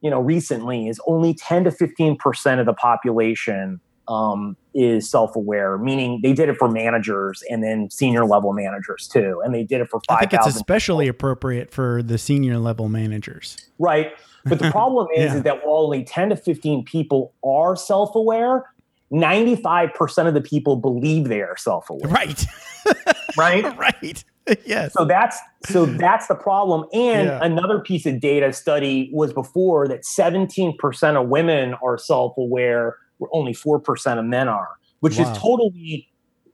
[0.00, 6.20] you know, recently is only 10 to 15% of the population um, is self-aware, meaning
[6.22, 9.40] they did it for managers and then senior level managers too.
[9.44, 13.56] And they did it for I think it's especially appropriate for the senior level managers.
[13.78, 14.12] Right.
[14.44, 15.36] But the problem is, Yeah.
[15.36, 18.64] is that while only 10 to 15 people are self aware,
[19.12, 22.08] 95% of the people believe they are self aware.
[22.12, 22.44] Right.
[23.36, 23.76] Right.
[23.76, 24.24] right.
[24.66, 24.92] yes.
[24.94, 26.84] So that's so that's the problem.
[26.92, 27.38] And Yeah.
[27.40, 33.52] another piece of data study was before that 17% of women are self-aware, where only
[33.52, 34.68] 4% of men are,
[35.00, 35.24] which Wow.
[35.24, 36.08] is totally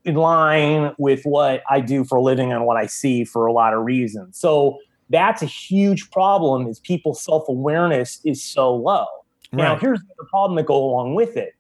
[0.04, 3.52] in line with what I do for a living and what I see for a
[3.52, 4.38] lot of reasons.
[4.38, 4.78] So
[5.10, 9.06] that's a huge problem is people's self-awareness is so low.
[9.52, 11.52] Now, here's the problem that go along with it.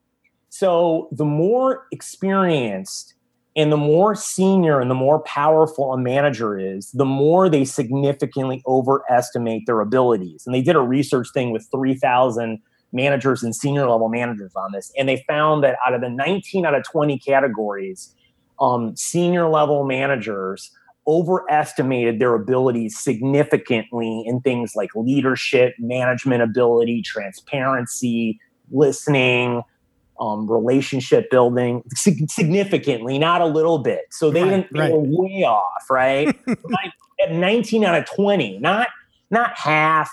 [0.48, 3.14] So the more experienced
[3.54, 8.62] and the more senior and the more powerful a manager is, the more they significantly
[8.66, 10.44] overestimate their abilities.
[10.46, 12.60] And they did a research thing with 3,000
[12.92, 14.90] managers and senior level managers on this.
[14.98, 18.14] And they found that out of the 19 out of 20 categories,
[18.60, 20.70] um, senior level managers
[21.06, 28.38] overestimated their abilities significantly in things like leadership, management ability, transparency,
[28.70, 29.62] listening,
[30.20, 34.02] um, relationship building sig- significantly, not a little bit.
[34.10, 34.92] So they Right, didn't they right.
[34.92, 36.26] were way off, right?
[36.46, 38.88] Like, At 19 out of 20, not
[39.30, 40.10] not half,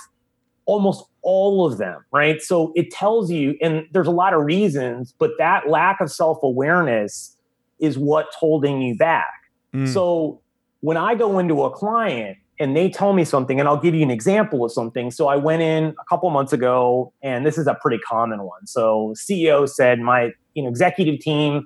[0.66, 2.40] almost all of them, right?
[2.40, 6.38] So it tells you, and there's a lot of reasons, but that lack of self
[6.44, 7.36] awareness
[7.80, 9.28] is what's holding you back.
[9.74, 9.88] Mm.
[9.92, 10.42] So
[10.82, 14.04] when I go into a client and they tell me something, and I'll give you
[14.04, 15.12] an example of something.
[15.12, 18.68] So I went in a couple months ago, and this is a pretty common one.
[18.68, 21.66] So CEO said, my you know executive team,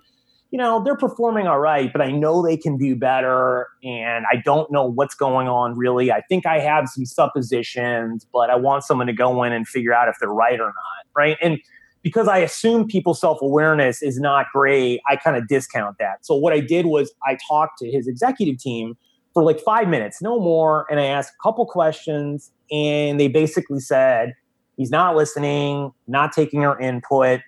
[0.52, 4.36] you know, they're performing all right, but I know they can do better, and I
[4.36, 6.12] don't know what's going on really.
[6.12, 9.94] I think I have some suppositions, but I want someone to go in and figure
[9.94, 11.38] out if they're right or not, right?
[11.42, 11.58] And
[12.04, 16.24] because I assume people's self awareness is not great, I kind of discount that.
[16.24, 18.96] So what I did was I talked to his executive team
[19.34, 23.80] for like five minutes, no more, and I asked a couple questions, and they basically
[23.80, 24.34] said
[24.78, 27.42] he's not listening, not taking our input,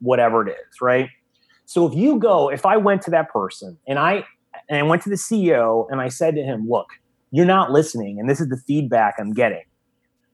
[0.00, 1.08] whatever it is, right?
[1.66, 4.24] So if you go, if I went to that person and I
[4.68, 6.88] and I went to the CEO and I said to him, "Look,
[7.30, 9.62] you're not listening, and this is the feedback I'm getting."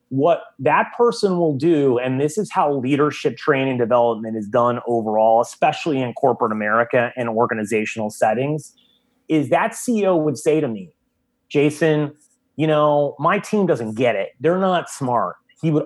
[0.09, 5.41] what that person will do, and this is how leadership training development is done overall,
[5.41, 8.73] especially in corporate America and organizational settings,
[9.27, 10.93] is that CEO would say to me,
[11.55, 12.13] Jason,
[12.57, 14.31] you know, my team doesn't get it.
[14.41, 15.37] They're not smart.
[15.61, 15.85] He would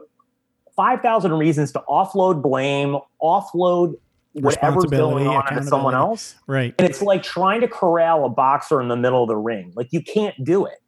[0.76, 3.93] 5,000 reasons to offload blame, offload
[4.34, 6.36] whatever's going on to someone else.
[6.47, 6.74] right.
[6.80, 9.72] And it's like trying to corral a boxer in the middle of the ring.
[9.76, 10.82] Like you can't do it.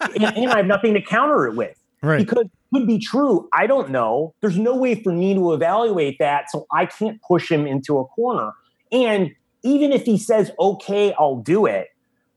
[0.00, 2.18] and, and I have nothing to counter it with Right.
[2.18, 3.46] because it could be true.
[3.52, 4.34] I don't know.
[4.40, 6.50] There's no way for me to evaluate that.
[6.50, 8.52] So I can't push him into a corner.
[8.90, 9.32] And
[9.64, 11.88] even if he says, okay, I'll do it,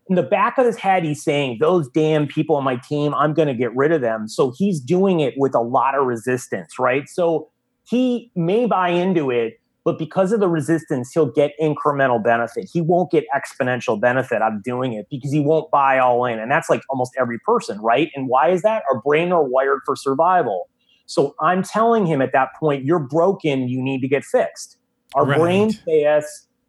[0.10, 3.34] in the back of his head, he's saying, those damn people on my team, I'm
[3.34, 4.28] going to get rid of them.
[4.28, 7.08] So he's doing it with a lot of resistance, right?
[7.10, 7.50] So
[7.84, 12.70] he may buy into it, but because of the resistance, he'll get incremental benefit.
[12.72, 16.40] He won't get exponential benefit out of doing it because he won't buy all in.
[16.40, 18.10] And that's like almost every person, right?
[18.16, 18.84] And why is that?
[18.92, 20.70] Our brain are wired for survival.
[21.06, 24.78] So I'm telling him at that point, you're broken, you need to get fixed.
[25.16, 25.38] Our Right.
[25.40, 26.26] brain says,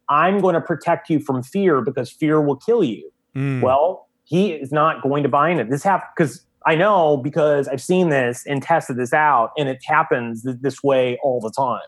[0.09, 3.11] I'm going to protect you from fear because fear will kill you.
[3.39, 3.61] Mm.
[3.61, 5.69] Well, he is not going to buy into it.
[5.69, 9.79] This happened because I know because I've seen this and tested this out, and it
[9.85, 11.87] happens th- this way all the time.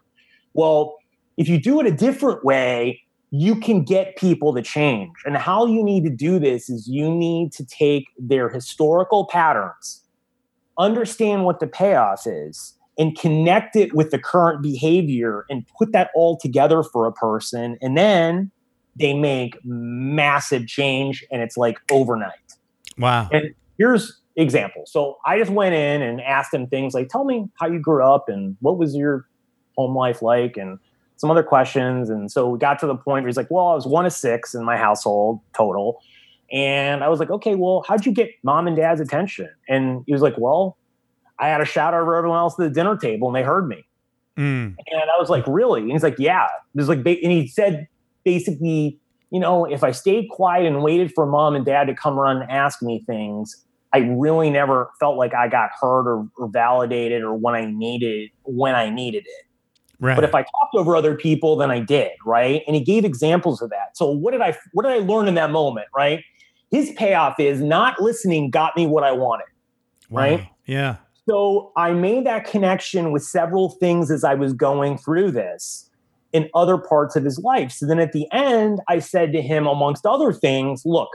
[0.53, 0.95] Well,
[1.37, 5.11] if you do it a different way, you can get people to change.
[5.25, 10.01] And how you need to do this is you need to take their historical patterns,
[10.77, 16.11] understand what the payoff is, and connect it with the current behavior and put that
[16.15, 17.77] all together for a person.
[17.81, 18.51] And then
[18.95, 22.33] they make massive change and it's like overnight.
[22.97, 23.29] Wow.
[23.31, 24.83] And here's example.
[24.85, 28.03] So I just went in and asked him things like, tell me how you grew
[28.03, 29.27] up and what was your
[29.77, 30.79] home life like and
[31.17, 32.09] some other questions.
[32.09, 34.13] And so we got to the point where he's like, well, I was one of
[34.13, 36.01] six in my household total.
[36.51, 39.49] And I was like, okay, well, how'd you get mom and dad's attention?
[39.69, 40.77] And he was like, well,
[41.39, 43.85] I had a shout over everyone else at the dinner table and they heard me.
[44.37, 44.75] Mm.
[44.77, 45.81] And I was like, really?
[45.81, 46.47] And he's like, yeah.
[46.73, 47.87] There's like, and he said
[48.23, 48.99] basically,
[49.31, 52.41] you know, if I stayed quiet and waited for mom and dad to come around
[52.41, 53.63] and ask me things,
[53.93, 58.29] I really never felt like I got heard or, or validated or when I needed
[58.43, 59.45] when I needed it.
[59.99, 60.15] Right.
[60.15, 62.63] But if I talked over other people, then I did, right?
[62.65, 63.95] And he gave examples of that.
[63.95, 66.23] So what did I what did I learn in that moment, right?
[66.71, 69.45] His payoff is not listening got me what I wanted,
[70.09, 70.21] Wow.
[70.21, 70.47] right?
[70.65, 70.95] Yeah.
[71.29, 75.89] So I made that connection with several things as I was going through this
[76.33, 77.71] in other parts of his life.
[77.71, 81.09] So then at the end, I said to him, amongst other things, look,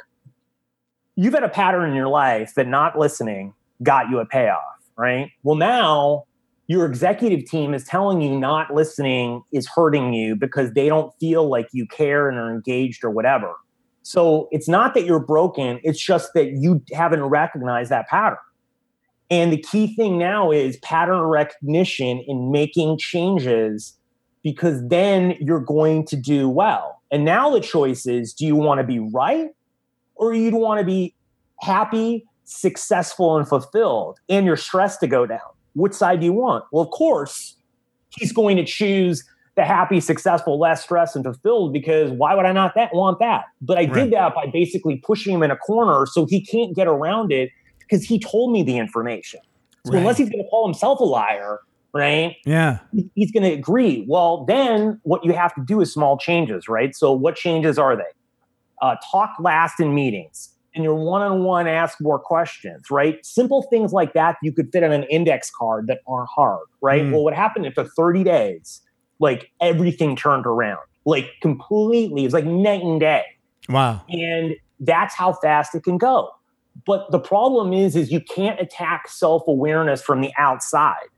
[1.16, 4.62] you've had a pattern in your life that not listening got you a payoff,
[4.96, 5.30] right?
[5.42, 6.24] Well, now
[6.66, 11.48] your executive team is telling you not listening is hurting you because they don't feel
[11.48, 13.54] like you care and are engaged or whatever.
[14.02, 18.38] So it's not that you're broken, it's just that you haven't recognized that pattern.
[19.30, 23.96] And the key thing now is pattern recognition in making changes
[24.46, 27.02] because then you're going to do well.
[27.10, 29.48] And now the choice is do you want to be right
[30.14, 31.16] or you'd want to be
[31.62, 35.40] happy, successful, and fulfilled and your stress to go down?
[35.74, 36.64] Which side do you want?
[36.70, 37.56] Well, of course,
[38.16, 39.24] he's going to choose
[39.56, 43.46] the happy, successful, less stressed, and fulfilled because why would I not that want that?
[43.60, 43.94] But I Right.
[43.94, 47.50] did that by basically pushing him in a corner so he can't get around it
[47.80, 49.40] because he told me the information.
[49.86, 49.98] So Right.
[49.98, 51.58] unless he's going to call himself a liar,
[51.96, 52.36] right?
[52.44, 52.78] Yeah.
[53.14, 54.04] He's going to agree.
[54.08, 56.94] Well, then what you have to do is small changes, right?
[56.94, 58.02] So what changes are they?
[58.82, 60.50] Uh, talk last in meetings.
[60.74, 63.24] And your one-on-one ask more questions, right?
[63.24, 67.02] Simple things like that you could fit on an index card that aren't hard, right?
[67.02, 67.12] Mm.
[67.12, 68.82] Well, what happened after 30 days?
[69.18, 72.26] Like everything turned around, like completely.
[72.26, 73.24] It's like night and day
[73.68, 74.02] Wow.
[74.10, 76.30] and that's how fast it can go
[76.86, 81.08] but the problem is is you can't attack self-awareness from the outside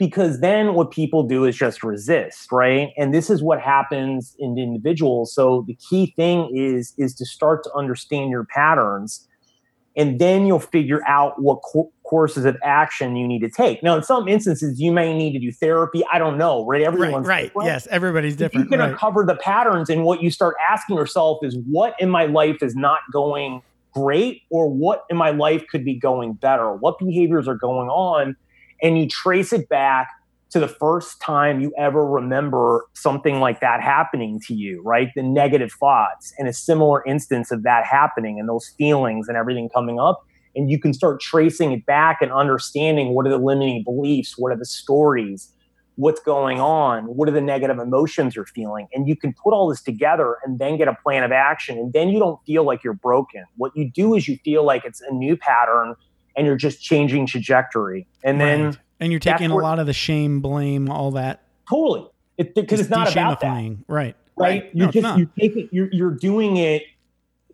[0.00, 4.58] because then what people do is just resist right and this is what happens in
[4.58, 9.28] individuals so the key thing is is to start to understand your patterns
[9.96, 13.96] and then you'll figure out what co- courses of action you need to take now
[13.96, 16.86] in some instances you may need to do therapy i don't know right Right.
[16.86, 17.44] everyone's Right.
[17.44, 17.66] different.
[17.66, 17.86] Yes.
[17.88, 18.64] Everybody's If different.
[18.66, 18.90] You can Right.
[18.90, 22.74] uncover the patterns, and what you start asking yourself is, what in my life is
[22.74, 23.60] not going
[23.94, 26.72] great, or what in my life could be going better?
[26.74, 28.34] What behaviors are going on?
[28.82, 30.08] And you trace it back
[30.50, 35.08] to the first time you ever remember something like that happening to you, right?
[35.14, 39.68] The negative thoughts and a similar instance of that happening and those feelings and everything
[39.68, 40.26] coming up.
[40.56, 44.50] And you can start tracing it back and understanding what are the limiting beliefs, what
[44.50, 45.52] are the stories,
[45.94, 48.88] what's going on, what are the negative emotions you're feeling.
[48.92, 51.78] And you can put all this together and then get a plan of action.
[51.78, 53.44] And then you don't feel like you're broken.
[53.56, 55.94] What you do is you feel like it's a new pattern
[56.36, 58.06] and you're just changing trajectory.
[58.24, 58.76] And then Right.
[59.00, 61.42] and you're taking a lot of the shame, blame, all that.
[61.68, 63.48] totally, because it's not about that.
[63.54, 63.78] de-shamifying.
[63.88, 64.16] Right.
[64.36, 64.70] right?
[64.72, 66.82] You're it's just you're taking you're you're doing it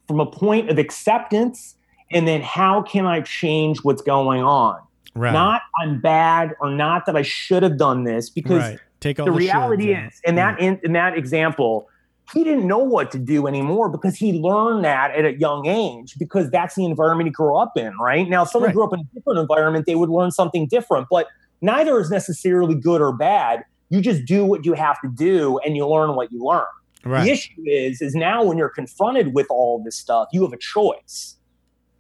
[0.07, 1.77] from a point of acceptance,
[2.11, 4.81] and then how can I change what's going on?
[5.14, 5.33] Right.
[5.33, 8.79] Not I'm bad or not that I should have done this because right.
[9.01, 11.89] Take all the the, reality is in that in, in that example
[12.32, 16.15] he didn't know what to do anymore because he learned that at a young age
[16.19, 18.74] because that's the environment he grew up in right now if someone Right.
[18.74, 21.27] grew up in a different environment they would learn something different but
[21.62, 25.77] neither is necessarily good or bad you just do what you have to do and
[25.77, 26.65] you learn what you learn
[27.05, 27.24] Right.
[27.24, 30.59] the issue is, is now when you're confronted with all this stuff, you have a
[30.59, 31.36] choice.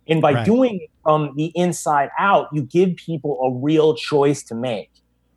[0.08, 0.44] And by Right.
[0.44, 4.90] doing it from the inside out, you give people a real choice to make,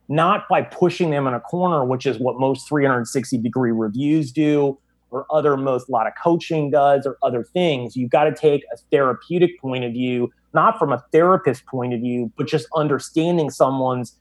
[0.10, 4.77] not by pushing them in a corner, which is what most 360 degree reviews do,
[5.11, 7.95] or other most a lot of coaching does, or other things.
[7.95, 12.02] You've got to take a therapeutic point of view, not from a therapist point of
[12.02, 14.15] view, but just understanding someone's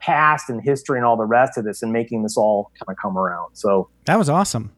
[0.00, 2.96] past and history and all the rest of this and making this all kind of
[3.00, 3.54] come around.
[3.54, 4.72] So That was awesome.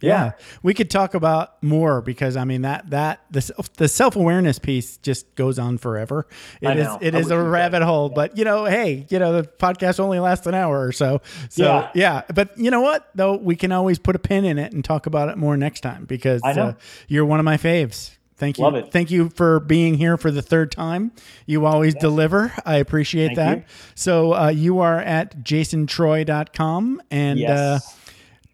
[0.00, 0.32] Yeah.
[0.62, 5.34] We could talk about more because I mean that that the the self-awareness piece just
[5.34, 6.26] goes on forever.
[6.60, 9.32] It I is it I is a rabbit hole, but you know, hey, you know,
[9.32, 11.20] the podcast only lasts an hour or so.
[11.48, 11.90] So yeah.
[11.94, 12.22] Yeah.
[12.34, 13.08] But you know what?
[13.14, 15.80] Though we can always put a pin in it and talk about it more next
[15.80, 16.62] time because I know.
[16.62, 16.72] Uh,
[17.08, 18.12] you're one of my faves.
[18.36, 18.62] Thank you.
[18.62, 18.92] Love it.
[18.92, 21.10] Thank you for being here for the third time.
[21.44, 22.52] You always deliver.
[22.64, 23.58] I appreciate Thank that.
[23.58, 23.64] you.
[23.96, 27.58] So uh, you are at jasontreu.com and Yes.
[27.58, 27.80] uh,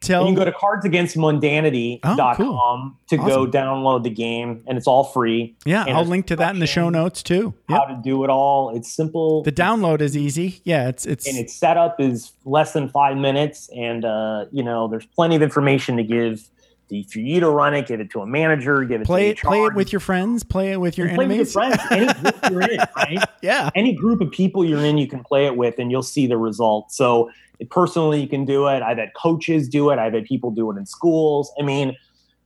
[0.04, 2.92] tell And you can go to cardsagainstmundanity.com Oh, cool.
[3.08, 5.56] to go download the game, and it's all free.
[5.64, 7.54] Yeah, And I'll link to that in the show notes too.
[7.68, 8.74] How to do it all.
[8.76, 9.42] It's simple.
[9.42, 10.60] The download is easy.
[10.64, 13.68] Yeah, it's it's and its setup is less than five minutes.
[13.74, 16.48] And, uh, you know, there's plenty of information to give
[16.88, 19.38] the, for you to run it, give it to a manager, give it play it
[19.38, 21.78] to play it with your friends, play it with your play with your friends.
[21.90, 23.24] Any group you're in, right?
[23.40, 23.70] yeah.
[23.74, 26.36] any group of people you're in, you can play it with, and you'll see the
[26.36, 26.94] results.
[26.96, 27.30] So
[27.70, 28.82] personally, you can do it.
[28.82, 29.98] I've had coaches do it.
[29.98, 31.52] I've had people do it in schools.
[31.58, 31.96] I mean,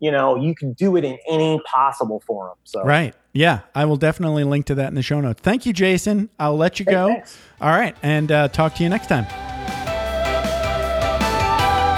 [0.00, 2.56] you know, you can do it in any possible forum.
[2.64, 3.14] So Right.
[3.32, 5.40] Yeah, I will definitely link to that in the show notes.
[5.42, 6.28] Thank you, Jason.
[6.38, 7.08] I'll let you Hey, go.
[7.08, 7.38] thanks.
[7.60, 9.47] All right, and uh, talk to you next time.